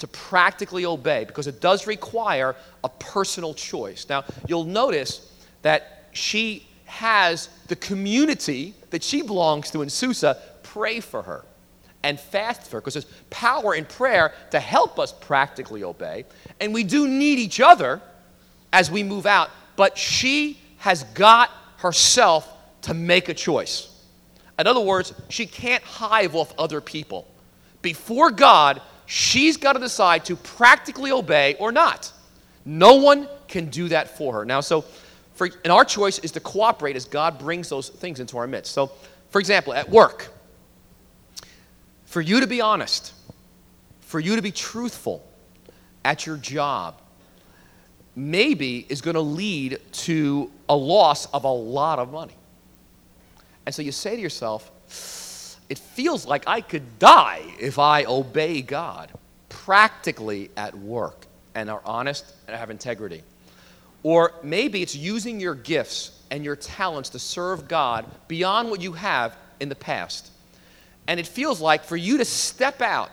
[0.00, 4.06] to practically obey because it does require a personal choice.
[4.08, 10.98] Now, you'll notice that she has the community that she belongs to in Susa pray
[10.98, 11.44] for her.
[12.02, 16.24] And fast for because there's power in prayer to help us practically obey.
[16.60, 18.00] And we do need each other
[18.72, 19.50] as we move out.
[19.76, 22.48] But she has got herself
[22.82, 23.88] to make a choice.
[24.58, 27.26] In other words, she can't hive off other people.
[27.82, 32.12] Before God, she's got to decide to practically obey or not.
[32.64, 34.44] No one can do that for her.
[34.44, 34.84] Now, so,
[35.34, 38.72] for, and our choice is to cooperate as God brings those things into our midst.
[38.72, 38.90] So,
[39.30, 40.28] for example, at work,
[42.10, 43.12] for you to be honest,
[44.00, 45.24] for you to be truthful
[46.04, 47.00] at your job,
[48.16, 52.34] maybe is going to lead to a loss of a lot of money.
[53.64, 54.72] And so you say to yourself,
[55.68, 59.12] it feels like I could die if I obey God
[59.48, 63.22] practically at work and are honest and have integrity.
[64.02, 68.94] Or maybe it's using your gifts and your talents to serve God beyond what you
[68.94, 70.32] have in the past.
[71.10, 73.10] And it feels like for you to step out,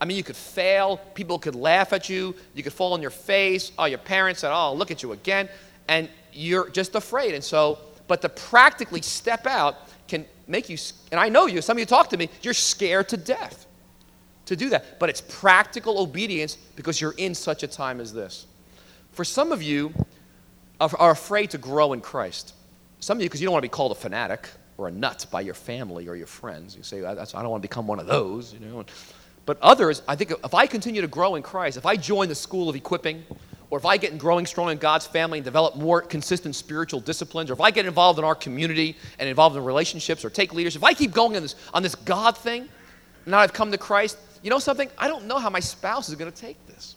[0.00, 3.10] I mean, you could fail, people could laugh at you, you could fall on your
[3.10, 5.50] face, oh, your parents said, oh, look at you again,
[5.86, 7.34] and you're just afraid.
[7.34, 9.76] And so, but to practically step out
[10.08, 10.78] can make you,
[11.12, 13.66] and I know you, some of you talk to me, you're scared to death
[14.46, 14.98] to do that.
[14.98, 18.46] But it's practical obedience because you're in such a time as this.
[19.12, 19.92] For some of you
[20.80, 22.54] are, are afraid to grow in Christ.
[23.00, 25.26] Some of you, because you don't want to be called a fanatic or a nut
[25.30, 26.76] by your family or your friends.
[26.76, 28.84] You say, I don't want to become one of those, you know.
[29.46, 32.34] But others, I think if I continue to grow in Christ, if I join the
[32.34, 33.24] school of equipping,
[33.70, 37.00] or if I get in growing strong in God's family and develop more consistent spiritual
[37.00, 40.54] disciplines, or if I get involved in our community and involved in relationships or take
[40.54, 42.68] leaders, if I keep going on this, on this God thing,
[43.26, 44.88] now I've come to Christ, you know something?
[44.96, 46.96] I don't know how my spouse is going to take this.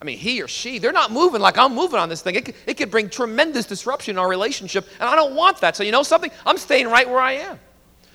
[0.00, 2.34] I mean, he or she, they're not moving like I'm moving on this thing.
[2.34, 5.76] It could, it could bring tremendous disruption in our relationship, and I don't want that.
[5.76, 6.30] So, you know something?
[6.46, 7.58] I'm staying right where I am.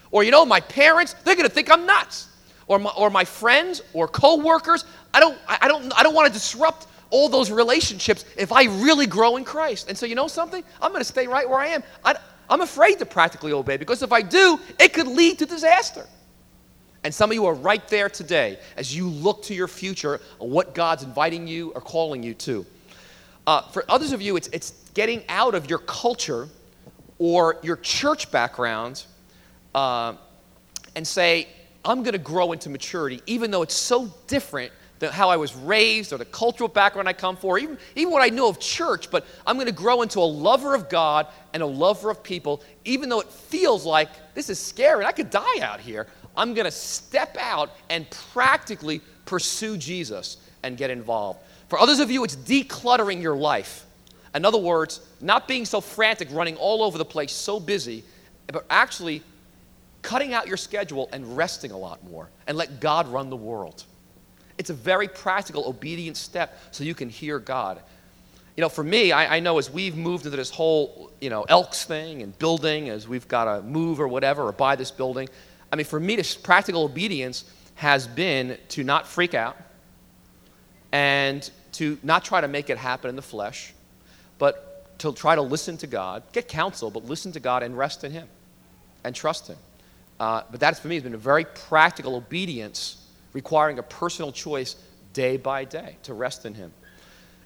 [0.10, 2.30] Or, you know, my parents, they're going to think I'm nuts.
[2.67, 6.34] Or my, or my friends or coworkers, I don't, I, don't, I don't want to
[6.34, 9.88] disrupt all those relationships if I really grow in Christ.
[9.88, 10.63] And so, you know something?
[10.82, 11.84] I'm going to stay right where I am.
[12.04, 12.15] I,
[12.50, 16.08] I'm afraid to practically obey because if I do, it could lead to disaster.
[17.06, 20.74] And some of you are right there today as you look to your future, what
[20.74, 22.65] God's inviting you or calling you to.
[23.46, 26.50] Uh, for others of you, it's, it's getting out of your culture
[27.20, 29.06] or your church background
[29.76, 30.15] uh,
[30.96, 31.48] and say,
[31.86, 35.54] I'm going to grow into maturity, even though it's so different than how I was
[35.54, 39.12] raised or the cultural background I come from, even, even what I know of church,
[39.12, 42.63] but I'm going to grow into a lover of God and a lover of people,
[42.84, 45.02] even though it feels like this is scary.
[45.02, 46.08] and I could die out here.
[46.38, 51.39] I'm going to step out and practically pursue Jesus and get involved.
[51.69, 53.86] For others of you, it's decluttering your life.
[54.34, 58.04] In other words, not being so frantic, running all over the place, so busy,
[58.48, 59.24] but actually
[60.02, 63.86] cutting out your schedule and resting a lot more and let God run the world.
[64.58, 67.82] It's a very practical, obedient step so you can hear God.
[68.56, 71.43] You know, for me, I, I, know as we've moved into this whole, you know,
[71.43, 75.28] Elks thing and building, as we've got to move or whatever, or buy this building,
[75.71, 79.58] I mean, for me, this practical obedience has been to not freak out
[80.91, 83.73] and to not try to make it happen in the flesh,
[84.38, 88.04] but to try to listen to God, get counsel, but listen to God and rest
[88.04, 88.28] in Him
[89.04, 89.58] and trust Him.
[90.19, 94.78] Uh, but that, for me, has been a very practical obedience requiring a personal choice
[95.12, 96.71] day by day to rest in Him.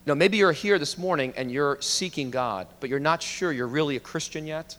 [0.05, 3.67] Now, maybe you're here this morning and you're seeking God, but you're not sure you're
[3.67, 4.77] really a Christian yet.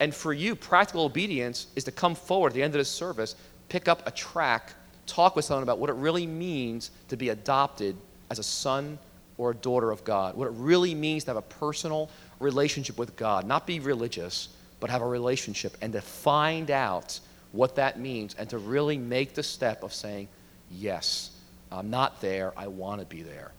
[0.00, 3.36] And for you, practical obedience is to come forward at the end of this service,
[3.68, 4.72] pick up a track,
[5.06, 7.96] talk with someone about what it really means to be adopted
[8.30, 8.98] as a son
[9.36, 12.10] or a daughter of God, what it really means to have a personal
[12.40, 14.48] relationship with God, not be religious,
[14.80, 17.20] but have a relationship, and to find out
[17.52, 20.28] what that means, and to really make the step of saying,
[20.70, 21.30] Yes,
[21.72, 23.50] I'm not there, I want to be there.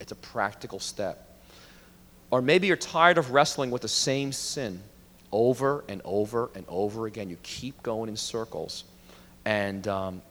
[0.00, 1.38] It's a practical step.
[2.30, 4.82] Or maybe you're tired of wrestling with the same sin
[5.32, 7.30] over and over and over again.
[7.30, 8.84] You keep going in circles.
[9.44, 10.22] And um,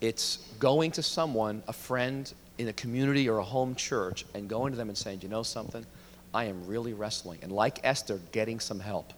[0.00, 4.72] it's going to someone, a friend in a community or a home church, and going
[4.72, 5.84] to them and saying, you know something?
[6.32, 7.38] I am really wrestling.
[7.42, 9.12] And like Esther, getting some help,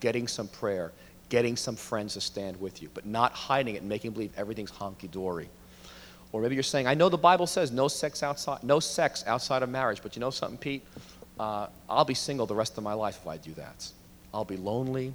[0.00, 0.92] getting some prayer,
[1.28, 4.70] getting some friends to stand with you, but not hiding it and making believe everything's
[4.70, 5.48] honky dory.
[6.32, 9.62] Or maybe you're saying, I know the Bible says no sex outside, no sex outside
[9.62, 10.82] of marriage, but you know something, Pete?
[11.38, 13.90] Uh, I'll be single the rest of my life if I do that.
[14.34, 15.14] I'll be lonely.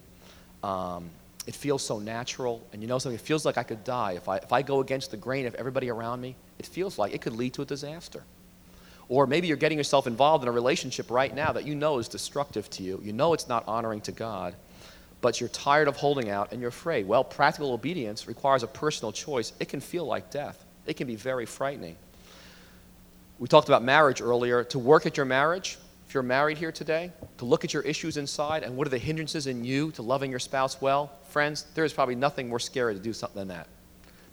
[0.64, 1.10] Um,
[1.46, 2.62] it feels so natural.
[2.74, 3.18] And you know something?
[3.18, 4.14] It feels like I could die.
[4.14, 7.14] If I, if I go against the grain of everybody around me, it feels like
[7.14, 8.24] it could lead to a disaster.
[9.10, 12.10] Or maybe you're getting yourself involved in a relationship right now that you know is
[12.10, 13.00] destructive to you.
[13.04, 14.56] You know it's not honoring to God.
[15.22, 17.08] but you're tired of holding out and you're afraid.
[17.08, 19.52] Well, practical obedience requires a personal choice.
[19.60, 21.96] It can feel like death, it can be very frightening.
[23.40, 24.64] We talked about marriage earlier.
[24.66, 25.78] To work at your marriage,
[26.08, 28.98] if you're married here today, to look at your issues inside and what are the
[28.98, 32.94] hindrances in you to loving your spouse well, friends, there is probably nothing more scary
[32.94, 33.68] to do something than that.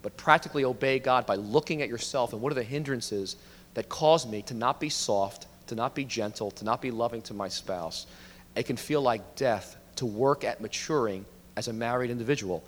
[0.01, 3.35] But practically obey God by looking at yourself and what are the hindrances
[3.75, 7.23] that cause me to not be soft, to not be gentle, to not be loving
[7.23, 8.07] to my spouse.
[8.55, 12.63] It can feel like death to work at maturing as a married individual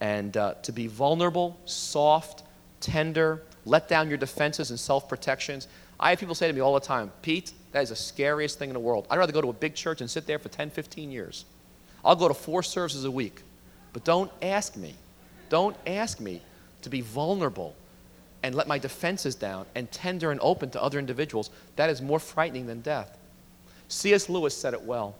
[0.00, 2.42] and uh, to be vulnerable, soft,
[2.80, 5.68] tender, let down your defenses and self protections.
[6.00, 8.70] I have people say to me all the time, Pete, that is the scariest thing
[8.70, 9.06] in the world.
[9.10, 11.44] I'd rather go to a big church and sit there for 10, 15 years.
[12.02, 13.42] I'll go to four services a week.
[13.92, 14.94] But don't ask me,
[15.50, 16.40] don't ask me
[16.80, 17.76] to be vulnerable
[18.42, 21.50] and let my defenses down and tender and open to other individuals.
[21.76, 23.18] That is more frightening than death.
[23.88, 24.30] C.S.
[24.30, 25.14] Lewis said it well.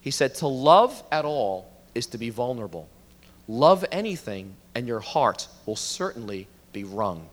[0.00, 2.88] He said, To love at all is to be vulnerable.
[3.46, 7.28] Love anything, and your heart will certainly be wrung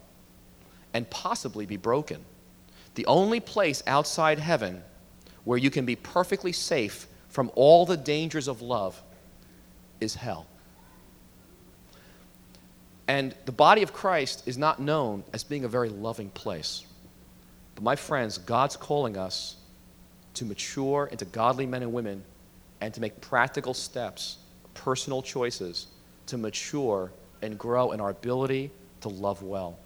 [0.93, 2.25] and possibly be broken.
[2.95, 4.83] The only place outside heaven
[5.43, 9.01] where you can be perfectly safe from all the dangers of love
[9.99, 10.45] is hell.
[13.07, 16.85] And the body of Christ is not known as being a very loving place.
[17.75, 19.57] But my friends, God's calling us
[20.35, 22.23] to mature into godly men and women
[22.79, 24.37] and to make practical steps,
[24.73, 25.87] personal choices
[26.27, 29.77] to mature and grow in our ability to love well.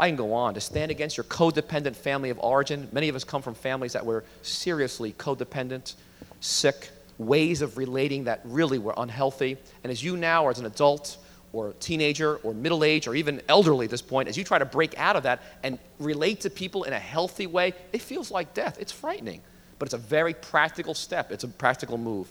[0.00, 2.88] I can go on to stand against your codependent family of origin.
[2.90, 5.94] Many of us come from families that were seriously codependent,
[6.40, 9.58] sick, ways of relating that really were unhealthy.
[9.84, 11.18] And as you now, as an adult,
[11.52, 14.64] or teenager or middle age or even elderly at this point, as you try to
[14.64, 18.54] break out of that and relate to people in a healthy way, it feels like
[18.54, 18.78] death.
[18.80, 19.42] It's frightening
[19.80, 21.32] but it's a very practical step.
[21.32, 22.30] It's a practical move.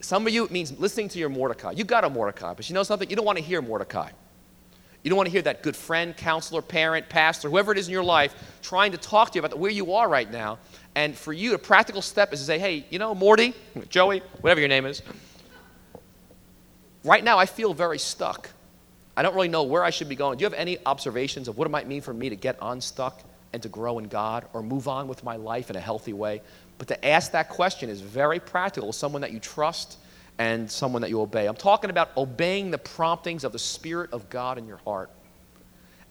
[0.00, 1.72] Some of you, it means listening to your Mordecai.
[1.72, 3.10] You got a Mordecai, but you know something?
[3.10, 4.10] You don't want to hear Mordecai.
[5.02, 7.92] You don't want to hear that good friend, counselor, parent, pastor, whoever it is in
[7.92, 10.58] your life, trying to talk to you about where you are right now.
[10.94, 13.54] And for you, a practical step is to say, hey, you know, Morty,
[13.88, 15.02] Joey, whatever your name is,
[17.04, 18.50] right now I feel very stuck.
[19.16, 20.38] I don't really know where I should be going.
[20.38, 23.22] Do you have any observations of what it might mean for me to get unstuck
[23.52, 26.42] and to grow in God or move on with my life in a healthy way?
[26.78, 29.98] But to ask that question is very practical, someone that you trust
[30.40, 31.46] and someone that you obey.
[31.46, 35.10] I'm talking about obeying the promptings of the Spirit of God in your heart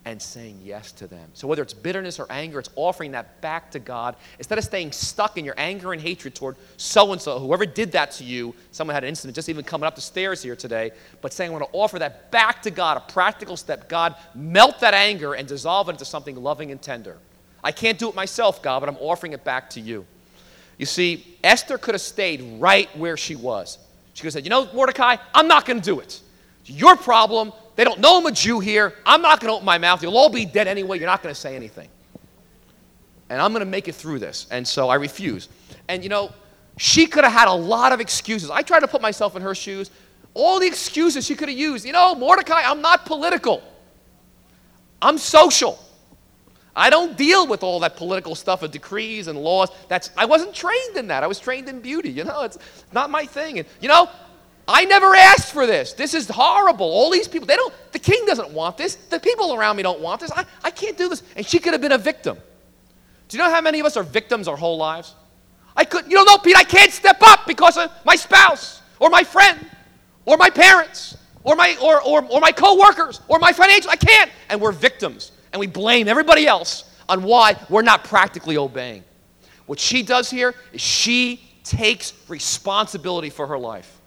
[0.06, 1.32] and saying yes to them.
[1.34, 4.16] So whether it's bitterness or anger, it's offering that back to God.
[4.38, 7.92] Instead of staying stuck in your anger and hatred toward so and so, whoever did
[7.94, 10.92] that to you, someone had an incident just even coming up the stairs here today,
[11.22, 13.90] but saying, I want to offer that back to God, a practical step.
[13.90, 17.18] God, melt that anger and dissolve it into something loving and tender.
[17.64, 20.06] I can't do it myself, God, but I'm offering it back to you.
[20.78, 23.80] You see, Esther could have stayed right where she was.
[24.20, 26.20] She have said, You know, Mordecai, I'm not going to do it.
[26.62, 27.54] It's your problem.
[27.78, 28.94] They don't know I'm a Jew here.
[29.06, 30.04] I'm not going to open my mouth.
[30.04, 31.00] You'll all be dead anyway.
[31.00, 31.88] You're not going to say anything.
[33.30, 34.48] And I'm going to make it through this.
[34.52, 35.48] And so I refuse.
[35.88, 36.34] And you know,
[36.78, 38.50] she could have had a lot of excuses.
[38.50, 39.90] I tried to put myself in her shoes.
[40.34, 41.86] All the excuses she could have used.
[41.86, 43.64] You know, Mordecai, I'm not political,
[45.02, 45.80] I'm social.
[46.76, 49.70] I don't deal with all that political stuff of decrees and laws.
[49.88, 51.24] That's I wasn't trained in that.
[51.24, 52.10] I was trained in beauty.
[52.10, 52.58] You know, it's
[52.94, 53.60] not my thing.
[53.60, 54.10] And you know,
[54.68, 55.94] I never asked for this.
[55.94, 56.86] This is horrible.
[56.86, 58.96] All these people, they don't, the king doesn't want this.
[58.96, 60.32] The people around me don't want this.
[60.32, 61.24] I, I can't do this.
[61.36, 62.38] And she could have been a victim.
[63.28, 65.16] Do you know how many of us are victims our whole lives?
[65.76, 69.10] I could, you don't know, Pete, I can't step up because of my spouse or
[69.10, 69.60] my friend
[70.26, 73.90] or my parents or my or, or, or my co-workers or my financial.
[73.90, 74.30] I can't.
[74.50, 79.04] And we're victims and we blame everybody else on why we're not practically obeying.
[79.66, 84.00] What she does here is she takes responsibility for her life.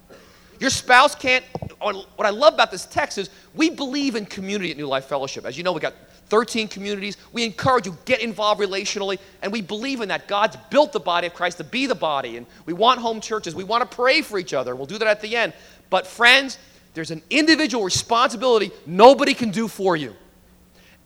[0.58, 1.44] Your spouse can't.
[1.80, 5.44] What I love about this text is we believe in community at New Life Fellowship.
[5.44, 5.94] As you know, we got
[6.26, 7.16] 13 communities.
[7.32, 10.28] We encourage you get involved relationally, and we believe in that.
[10.28, 13.54] God's built the body of Christ to be the body, and we want home churches.
[13.54, 14.74] We want to pray for each other.
[14.74, 15.52] We'll do that at the end.
[15.90, 16.58] But friends,
[16.94, 20.14] there's an individual responsibility nobody can do for you.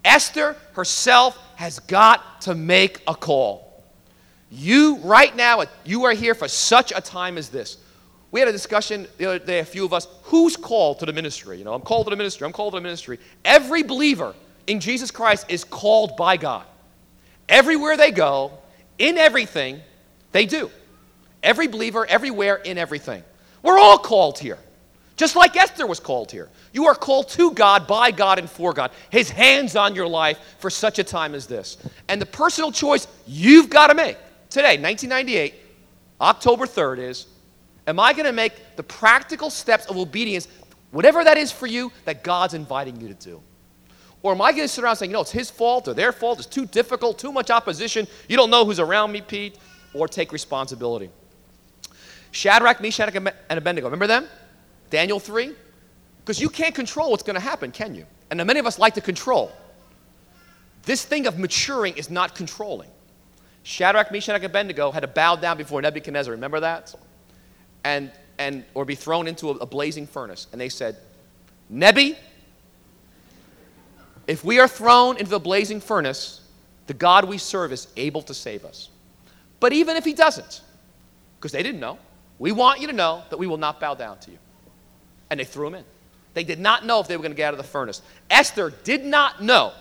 [0.07, 3.85] Esther herself has got to make a call.
[4.51, 7.79] You, right now, you are here for such a time as this.
[8.31, 11.13] We had a discussion the other day, a few of us, who's called to the
[11.13, 11.59] ministry?
[11.59, 13.19] You know, I'm called to the ministry, I'm called to the ministry.
[13.45, 14.35] Every believer
[14.67, 16.65] in Jesus Christ is called by God.
[17.49, 18.53] Everywhere they go,
[18.99, 19.81] in everything,
[20.33, 20.71] they do.
[21.43, 23.23] Every believer, everywhere, in everything.
[23.63, 24.59] We're all called here.
[25.17, 26.49] Just like Esther was called here.
[26.77, 28.91] You are called to God, by God, and for God.
[29.09, 31.79] His hands on your life for such a time as this.
[32.07, 34.19] And the personal choice you've got to make
[34.51, 35.55] today, 1998,
[36.21, 37.29] October 3rd, is
[37.87, 40.49] Am I going to make the practical steps of obedience,
[40.91, 43.41] whatever that is for you, that God's inviting you to do?
[44.23, 46.41] Or am I going to sit around saying, know, it's his fault or their fault,
[46.41, 49.57] it's too difficult, too much opposition, you don't know who's around me, Pete,
[49.95, 51.09] or take responsibility?
[52.33, 54.27] Shadrach, Meshach, and Abednego, remember them?
[54.91, 55.55] Daniel 3?
[56.27, 58.05] Because you can't control what's going to happen, can you?
[58.33, 59.53] And many of us like to control.
[60.83, 62.91] This thing of maturing is not controlling.
[63.63, 66.33] Shadrach, Meshach, and Abednego had to bow down before Nebuchadnezzar.
[66.33, 66.93] Remember that?
[67.85, 70.49] And, and or be thrown into a, a blazing furnace.
[70.51, 70.97] And they said,
[71.71, 72.17] Nebi,
[74.27, 76.41] if we are thrown into the blazing furnace,
[76.89, 78.89] the God we serve is able to save us.
[79.61, 80.63] But even if he doesn't,
[81.39, 82.01] because they didn't know,
[82.41, 84.39] we want you to know that we will not bow down to you.
[85.31, 85.85] And they threw him in.
[86.37, 88.03] They did not know if they were going to get out of the furnace.
[88.29, 89.73] Esther did not know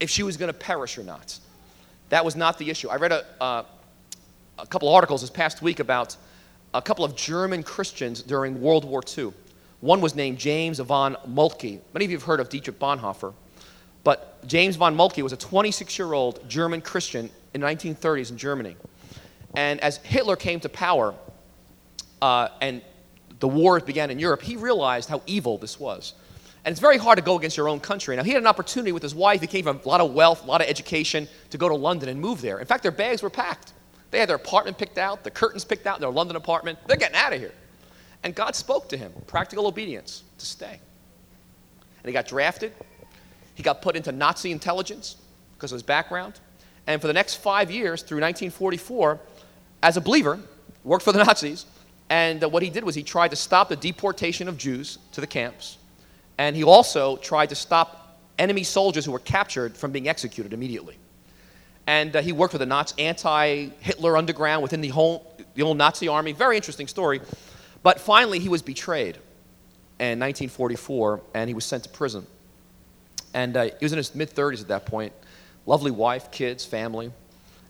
[0.00, 1.38] if she was going to perish or not.
[2.08, 2.88] That was not the issue.
[2.88, 3.64] I read a, uh,
[4.58, 6.16] a couple articles this past week about
[6.72, 9.34] a couple of German Christians during World War II.
[9.82, 11.80] One was named James von Moltke.
[11.92, 13.34] Many of you have heard of Dietrich Bonhoeffer.
[14.04, 18.38] But James von Moltke was a 26 year old German Christian in the 1930s in
[18.38, 18.74] Germany.
[19.54, 21.14] And as Hitler came to power
[22.22, 22.80] uh, and
[23.40, 26.14] the wars began in Europe, he realized how evil this was.
[26.64, 28.16] And it's very hard to go against your own country.
[28.16, 29.40] Now, he had an opportunity with his wife.
[29.40, 32.08] He came from a lot of wealth, a lot of education, to go to London
[32.08, 32.58] and move there.
[32.58, 33.72] In fact, their bags were packed.
[34.10, 36.78] They had their apartment picked out, the curtains picked out in their London apartment.
[36.86, 37.52] They're getting out of here.
[38.22, 40.72] And God spoke to him, practical obedience, to stay.
[40.72, 42.72] And he got drafted.
[43.54, 45.16] He got put into Nazi intelligence
[45.56, 46.40] because of his background.
[46.86, 49.20] And for the next five years, through 1944,
[49.82, 50.40] as a believer,
[50.84, 51.66] worked for the Nazis.
[52.10, 55.20] And uh, what he did was he tried to stop the deportation of Jews to
[55.20, 55.78] the camps.
[56.38, 60.96] And he also tried to stop enemy soldiers who were captured from being executed immediately.
[61.86, 66.06] And uh, he worked with the Nazi anti-Hitler underground within the whole, the old Nazi
[66.06, 66.32] army.
[66.32, 67.20] Very interesting story.
[67.82, 69.16] But finally, he was betrayed
[69.98, 72.26] in 1944, and he was sent to prison.
[73.34, 75.12] And uh, he was in his mid 30s at that point.
[75.66, 77.10] Lovely wife, kids, family.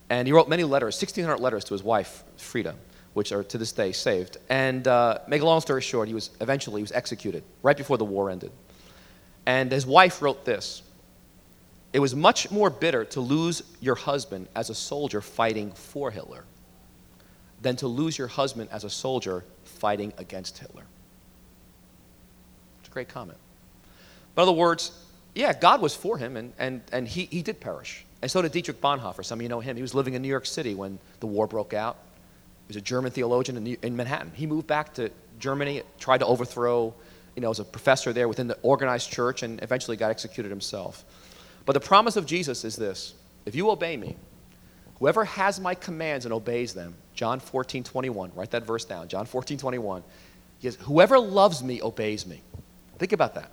[0.09, 2.75] And he wrote many letters, 1,600 letters to his wife, Frida,
[3.19, 4.37] which are to this day saved.
[4.47, 7.97] And uh, make a long story short, he was eventually he was executed right before
[7.97, 8.49] the war ended.
[9.45, 10.83] And his wife wrote this
[11.91, 16.45] It was much more bitter to lose your husband as a soldier fighting for Hitler
[17.61, 20.83] than to lose your husband as a soldier fighting against Hitler.
[22.79, 23.37] It's a great comment.
[24.33, 24.91] But In other words,
[25.35, 28.05] yeah, God was for him, and, and, and he, he did perish.
[28.21, 29.25] And so did Dietrich Bonhoeffer.
[29.25, 29.75] Some of you know him.
[29.75, 31.97] He was living in New York City when the war broke out.
[32.69, 34.31] Was a German theologian in, in Manhattan.
[34.33, 35.09] He moved back to
[35.39, 36.93] Germany, tried to overthrow,
[37.35, 41.03] you know, as a professor there within the organized church, and eventually got executed himself.
[41.65, 43.15] But the promise of Jesus is this
[43.45, 44.15] if you obey me,
[44.99, 49.07] whoever has my commands and obeys them, John 14, 21, write that verse down.
[49.07, 50.03] John 14, 21.
[50.59, 52.41] He says, Whoever loves me obeys me.
[52.99, 53.49] Think about that.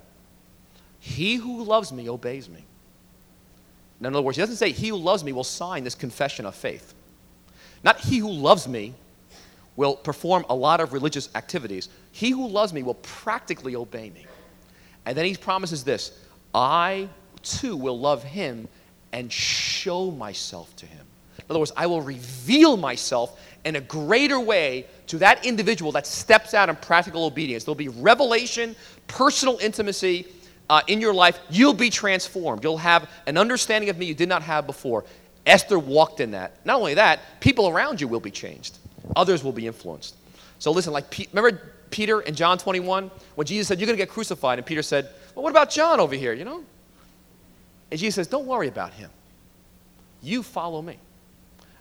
[0.99, 2.63] He who loves me obeys me.
[3.99, 6.53] In other words, he doesn't say, He who loves me will sign this confession of
[6.53, 6.93] faith.
[7.83, 8.93] Not he who loves me
[9.77, 11.87] will perform a lot of religious activities.
[12.11, 14.25] He who loves me will practically obey me.
[15.05, 16.11] And then he promises this
[16.53, 17.07] I
[17.43, 18.67] too will love him
[19.13, 21.05] and show myself to him.
[21.37, 26.05] In other words, I will reveal myself in a greater way to that individual that
[26.05, 27.63] steps out in practical obedience.
[27.63, 28.75] There'll be revelation,
[29.07, 30.27] personal intimacy
[30.69, 31.39] uh, in your life.
[31.49, 32.63] You'll be transformed.
[32.63, 35.05] You'll have an understanding of me you did not have before.
[35.45, 36.65] Esther walked in that.
[36.65, 38.77] Not only that, people around you will be changed,
[39.15, 40.15] others will be influenced.
[40.59, 44.09] So listen, like, remember Peter in John 21 when Jesus said, You're going to get
[44.09, 44.59] crucified?
[44.59, 46.63] And Peter said, Well, what about John over here, you know?
[47.91, 49.09] And Jesus says, Don't worry about him.
[50.21, 50.97] You follow me.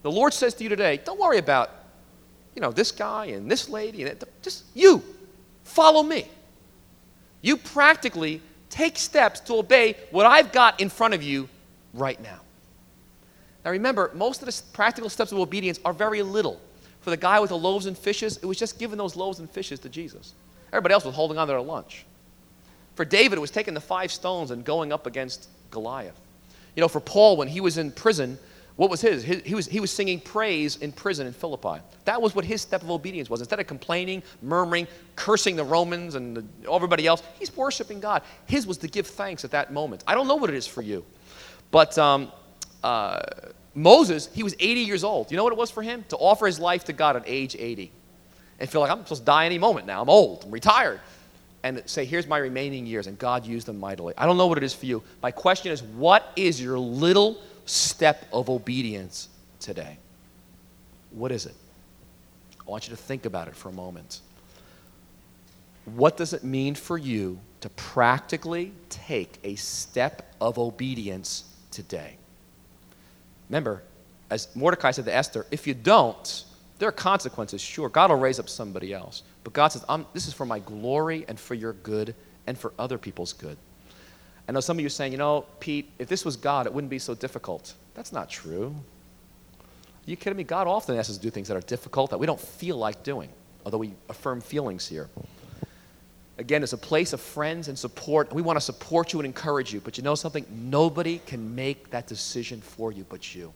[0.02, 1.70] The Lord says to you today, don't worry about,
[2.54, 4.04] you know, this guy and this lady.
[4.04, 5.02] And just you.
[5.64, 6.28] Follow me.
[7.42, 11.48] You practically take steps to obey what I've got in front of you
[11.92, 12.40] right now.
[13.64, 16.60] Now remember, most of the practical steps of obedience are very little.
[17.06, 19.48] For the guy with the loaves and fishes, it was just giving those loaves and
[19.48, 20.34] fishes to Jesus.
[20.72, 22.04] Everybody else was holding on to their lunch.
[22.96, 26.18] For David, it was taking the five stones and going up against Goliath.
[26.74, 28.40] You know, for Paul, when he was in prison,
[28.74, 29.22] what was his?
[29.22, 31.80] he, was, he was singing praise in prison in Philippi.
[32.06, 33.38] That was what his step of obedience was.
[33.38, 38.22] Instead of complaining, murmuring, cursing the Romans and the, everybody else, he's worshiping God.
[38.46, 40.02] His was to give thanks at that moment.
[40.08, 41.04] I don't know what it is for you.
[41.70, 42.32] But um,
[42.82, 43.20] uh,
[43.76, 45.30] Moses, he was 80 years old.
[45.30, 46.04] You know what it was for him?
[46.08, 47.92] To offer his life to God at age 80.
[48.58, 50.00] And feel like I'm supposed to die any moment now.
[50.00, 50.98] I'm old, I'm retired.
[51.62, 53.06] And say, here's my remaining years.
[53.06, 54.14] And God used them mightily.
[54.16, 55.02] I don't know what it is for you.
[55.22, 59.28] My question is, what is your little step of obedience
[59.60, 59.98] today?
[61.10, 61.54] What is it?
[62.66, 64.20] I want you to think about it for a moment.
[65.84, 72.16] What does it mean for you to practically take a step of obedience today?
[73.48, 73.82] Remember,
[74.30, 76.44] as Mordecai said to Esther, if you don't,
[76.78, 77.88] there are consequences, sure.
[77.88, 79.22] God will raise up somebody else.
[79.44, 82.14] But God says, This is for my glory and for your good
[82.46, 83.56] and for other people's good.
[84.48, 86.72] I know some of you are saying, you know, Pete, if this was God, it
[86.72, 87.74] wouldn't be so difficult.
[87.94, 88.74] That's not true.
[89.60, 90.44] Are you kidding me?
[90.44, 93.02] God often asks us to do things that are difficult that we don't feel like
[93.02, 93.28] doing,
[93.64, 95.08] although we affirm feelings here.
[96.38, 98.32] Again, it's a place of friends and support.
[98.32, 99.80] We want to support you and encourage you.
[99.80, 100.44] But you know something?
[100.50, 103.52] Nobody can make that decision for you but you.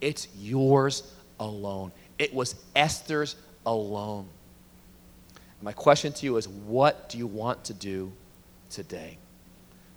[0.00, 1.92] It's yours alone.
[2.18, 4.28] It was Esther's alone.
[5.62, 8.12] My question to you is what do you want to do
[8.68, 9.16] today?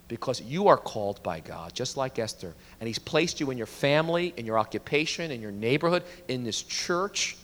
[0.08, 2.54] Because you are called by God, just like Esther.
[2.80, 6.62] And He's placed you in your family, in your occupation, in your neighborhood, in this
[6.62, 7.36] church.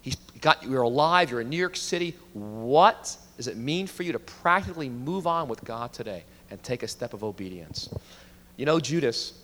[0.00, 2.16] He's got you, you're alive, you're in New York City.
[2.32, 6.82] What does it mean for you to practically move on with God today and take
[6.82, 7.88] a step of obedience?
[8.56, 9.34] You know, Judas,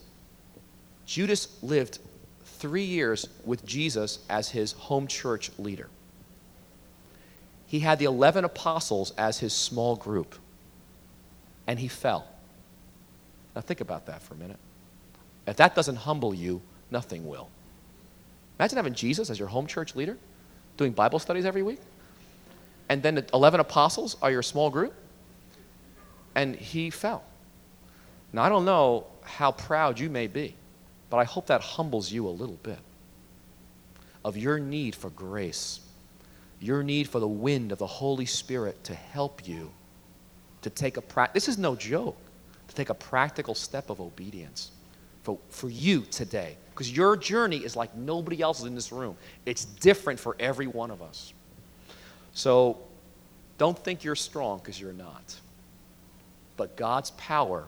[1.05, 1.99] Judas lived
[2.43, 5.89] three years with Jesus as his home church leader.
[7.67, 10.35] He had the 11 apostles as his small group,
[11.67, 12.27] and he fell.
[13.55, 14.59] Now, think about that for a minute.
[15.45, 17.49] If that doesn't humble you, nothing will.
[18.59, 20.17] Imagine having Jesus as your home church leader,
[20.77, 21.79] doing Bible studies every week,
[22.89, 24.93] and then the 11 apostles are your small group,
[26.35, 27.23] and he fell.
[28.31, 30.55] Now, I don't know how proud you may be.
[31.13, 32.79] But I hope that humbles you a little bit
[34.25, 35.79] of your need for grace,
[36.59, 39.71] your need for the wind of the Holy Spirit to help you
[40.63, 41.45] to take a practice.
[41.45, 42.17] This is no joke,
[42.67, 44.71] to take a practical step of obedience
[45.21, 46.57] for, for you today.
[46.71, 49.15] Because your journey is like nobody else's in this room.
[49.45, 51.31] It's different for every one of us.
[52.33, 52.79] So
[53.57, 55.39] don't think you're strong because you're not.
[56.57, 57.65] But God's power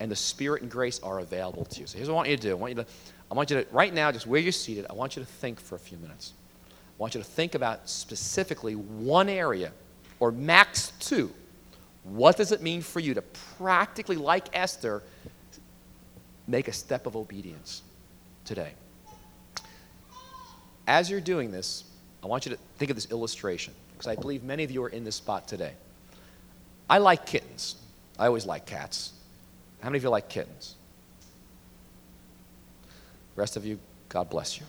[0.00, 1.86] and the Spirit and grace are available to you.
[1.86, 2.50] So here's what I want you to do.
[2.50, 2.86] I want you to,
[3.30, 5.60] I want you to, right now, just where you're seated, I want you to think
[5.60, 6.32] for a few minutes.
[6.68, 9.72] I want you to think about specifically one area,
[10.20, 11.32] or max two.
[12.04, 13.22] What does it mean for you to
[13.58, 15.02] practically, like Esther,
[16.46, 17.82] make a step of obedience
[18.44, 18.72] today?
[20.86, 21.84] As you're doing this,
[22.22, 24.88] I want you to think of this illustration, because I believe many of you are
[24.88, 25.72] in this spot today.
[26.90, 27.76] I like kittens.
[28.18, 29.12] I always like cats.
[29.80, 30.74] How many of you like kittens?
[33.34, 33.78] The rest of you,
[34.08, 34.66] God bless you.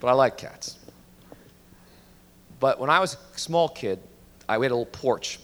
[0.00, 0.78] but I like cats.
[2.58, 3.98] But when I was a small kid,
[4.48, 5.38] I had a little porch,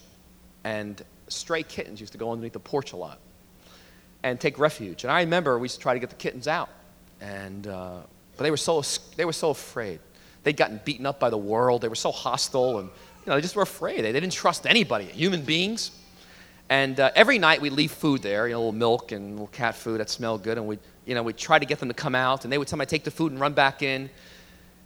[0.64, 3.19] and stray kittens used to go underneath the porch a lot
[4.23, 5.05] and take refuge.
[5.05, 6.69] And I remember we used to try to get the kittens out,
[7.21, 8.01] and uh,
[8.37, 8.83] but they were so
[9.17, 10.01] they were so afraid.
[10.47, 11.80] They'd gotten beaten up by the world.
[11.80, 14.05] They were so hostile, and you know, they just were afraid.
[14.05, 15.90] They, they didn't trust anybody, human beings.
[16.68, 19.49] And uh, every night we'd leave food there, you know, a little milk and little
[19.49, 21.94] cat food that smelled good, and we'd, you know, we'd try to get them to
[21.94, 24.09] come out, and they would tell sometimes take the food and run back in.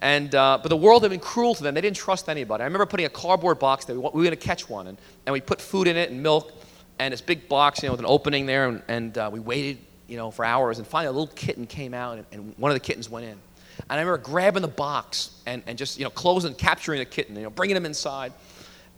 [0.00, 1.74] And, uh, but the world had been cruel to them.
[1.74, 2.62] They didn't trust anybody.
[2.62, 3.96] I remember putting a cardboard box there.
[3.96, 4.96] We were going to catch one, and,
[5.26, 6.54] and we put food in it and milk,
[6.98, 9.76] and this big box, you know, with an opening there, and, and uh, we waited,
[10.08, 12.76] you know, for hours, and finally a little kitten came out, and, and one of
[12.76, 13.36] the kittens went in.
[13.78, 17.36] And I remember grabbing the box and, and just, you know, closing, capturing the kitten,
[17.36, 18.32] you know, bringing him inside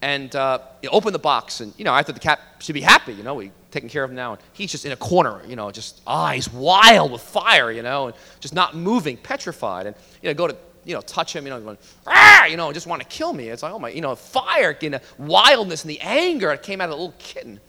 [0.02, 2.74] and uh, you know, open the box, and you know, I thought the cat should
[2.74, 4.96] be happy, you know, we taking care of him now, and he's just in a
[4.96, 9.86] corner, you know, just eyes wild with fire, you know, and just not moving, petrified,
[9.86, 12.72] and you know, go to you know, touch him, you know, going, ah, you know,
[12.72, 13.48] just want to kill me.
[13.48, 16.80] It's like, oh my, you know, fire, you know, wildness and the anger that came
[16.80, 17.60] out of the little kitten,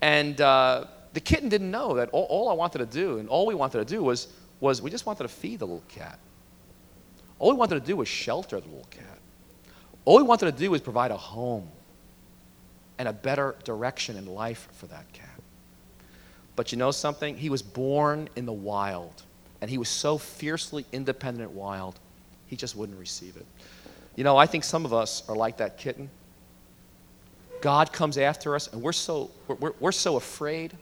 [0.00, 3.46] and uh, the kitten didn't know that all, all I wanted to do, and all
[3.46, 4.26] we wanted to do was
[4.58, 6.18] was we just wanted to feed the little cat.
[7.38, 9.18] All we wanted to do was shelter the little cat.
[10.04, 11.68] All we wanted to do was provide a home
[12.98, 15.28] and a better direction in life for that cat.
[16.56, 17.36] But you know something?
[17.36, 19.22] He was born in the wild,
[19.60, 21.98] and he was so fiercely independent wild,
[22.48, 23.46] he just wouldn't receive it.
[24.16, 26.10] You know, I think some of us are like that kitten.
[27.60, 30.76] God comes after us, and we're so, we're, we're so afraid.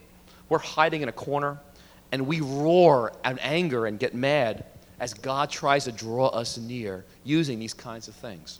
[0.49, 1.59] We're hiding in a corner,
[2.11, 4.63] and we roar in anger and get mad
[4.99, 8.59] as God tries to draw us near using these kinds of things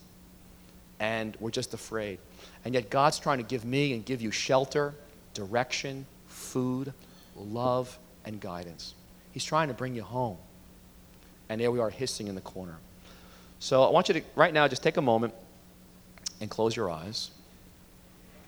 [1.00, 2.20] and we're just afraid.
[2.66, 4.94] And yet, God's trying to give me and give you shelter,
[5.34, 6.94] direction, food,
[7.36, 8.94] love, and guidance.
[9.32, 10.38] He's trying to bring you home.
[11.50, 12.78] And there we are hissing in the corner.
[13.60, 15.34] So I want you to, right now, just take a moment
[16.42, 17.32] and close your eyes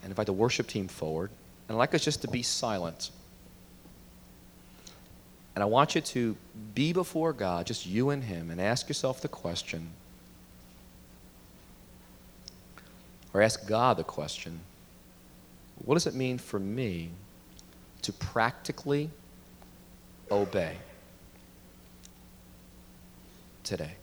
[0.02, 1.30] and invite the worship team forward.
[1.68, 3.12] And I'd like us just to be silent.
[5.60, 6.38] And I want you to
[6.74, 9.90] be before God, just you and Him, and ask yourself the question,
[13.34, 14.62] or ask God the question
[15.84, 17.10] what does it mean for me
[18.04, 19.10] to practically
[20.32, 20.78] obey
[23.66, 23.96] today?